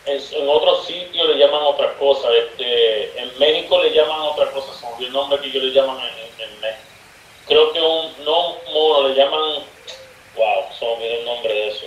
En, 0.05 0.49
otros 0.49 0.85
sitios 0.85 1.29
le 1.29 1.37
llaman 1.37 1.63
otra 1.63 1.93
cosa. 1.95 2.27
Este, 2.33 3.19
en 3.19 3.39
México 3.39 3.81
le 3.81 3.91
llaman 3.91 4.21
otra 4.21 4.51
cosa. 4.51 4.73
Son 4.73 5.01
el 5.01 5.11
nombre 5.11 5.39
que 5.39 5.47
ellos 5.47 5.63
le 5.63 5.71
llaman 5.71 5.99
en, 5.99 6.61
México. 6.61 6.83
Creo 7.47 7.73
que 7.73 7.81
un, 7.81 8.25
no 8.25 8.57
mono, 8.71 9.07
le 9.07 9.15
llaman, 9.15 9.63
wow, 10.35 10.65
se 10.77 10.85
me 10.97 11.19
el 11.19 11.25
nombre 11.25 11.53
de 11.53 11.67
eso. 11.69 11.85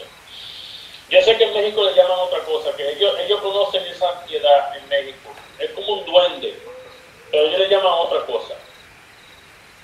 Yo 1.08 1.22
sé 1.22 1.36
que 1.36 1.44
en 1.44 1.54
México 1.54 1.84
le 1.84 1.94
llaman 1.94 2.18
otra 2.18 2.40
cosa, 2.40 2.74
que 2.76 2.90
ellos, 2.92 3.14
ellos 3.20 3.40
conocen 3.40 3.84
esa 3.86 4.10
ansiedad 4.10 4.76
en 4.76 4.88
México. 4.88 5.30
Es 5.58 5.70
como 5.70 5.92
un 5.94 6.04
duende, 6.04 6.58
pero 7.30 7.46
ellos 7.46 7.60
le 7.60 7.68
llaman 7.68 7.92
otra 7.92 8.26
cosa. 8.26 8.54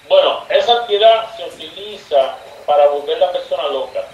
Bueno, 0.09 0.45
esa 0.49 0.81
ansiedad 0.81 1.37
se 1.37 1.45
utiliza 1.45 2.37
para 2.67 2.89
volver 2.89 3.19
la 3.19 3.31
persona 3.31 3.69
loca, 3.69 4.05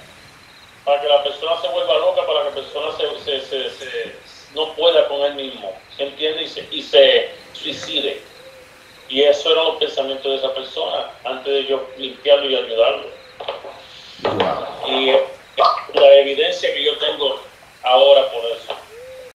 para 0.85 1.01
que 1.01 1.09
la 1.09 1.23
persona 1.23 1.61
se 1.61 1.69
vuelva 1.69 1.99
loca, 1.99 2.27
para 2.27 2.41
que 2.41 2.49
la 2.51 2.55
persona 2.55 2.93
se, 3.25 3.41
se, 3.41 3.71
se, 3.71 4.17
no 4.55 4.75
pueda 4.75 5.09
con 5.09 5.23
él 5.23 5.35
mismo, 5.35 5.73
¿se 5.97 6.05
entiende? 6.05 6.43
Y 6.43 6.49
se, 6.49 6.69
y 6.71 6.83
se 6.83 7.31
suicide. 7.55 8.23
Y 9.09 9.23
eso 9.23 9.51
eran 9.51 9.65
los 9.65 9.77
pensamientos 9.77 10.31
de 10.31 10.37
esa 10.37 10.55
persona 10.55 11.11
antes 11.25 11.53
de 11.53 11.67
yo 11.67 11.89
limpiarlo 11.97 12.51
y 12.51 12.57
ayudarlo 12.57 13.07
la 15.95 16.15
evidencia 16.15 16.73
que 16.73 16.85
yo 16.85 16.97
tengo 16.99 17.41
ahora 17.83 18.31
por 18.31 18.45
eso. 18.45 18.88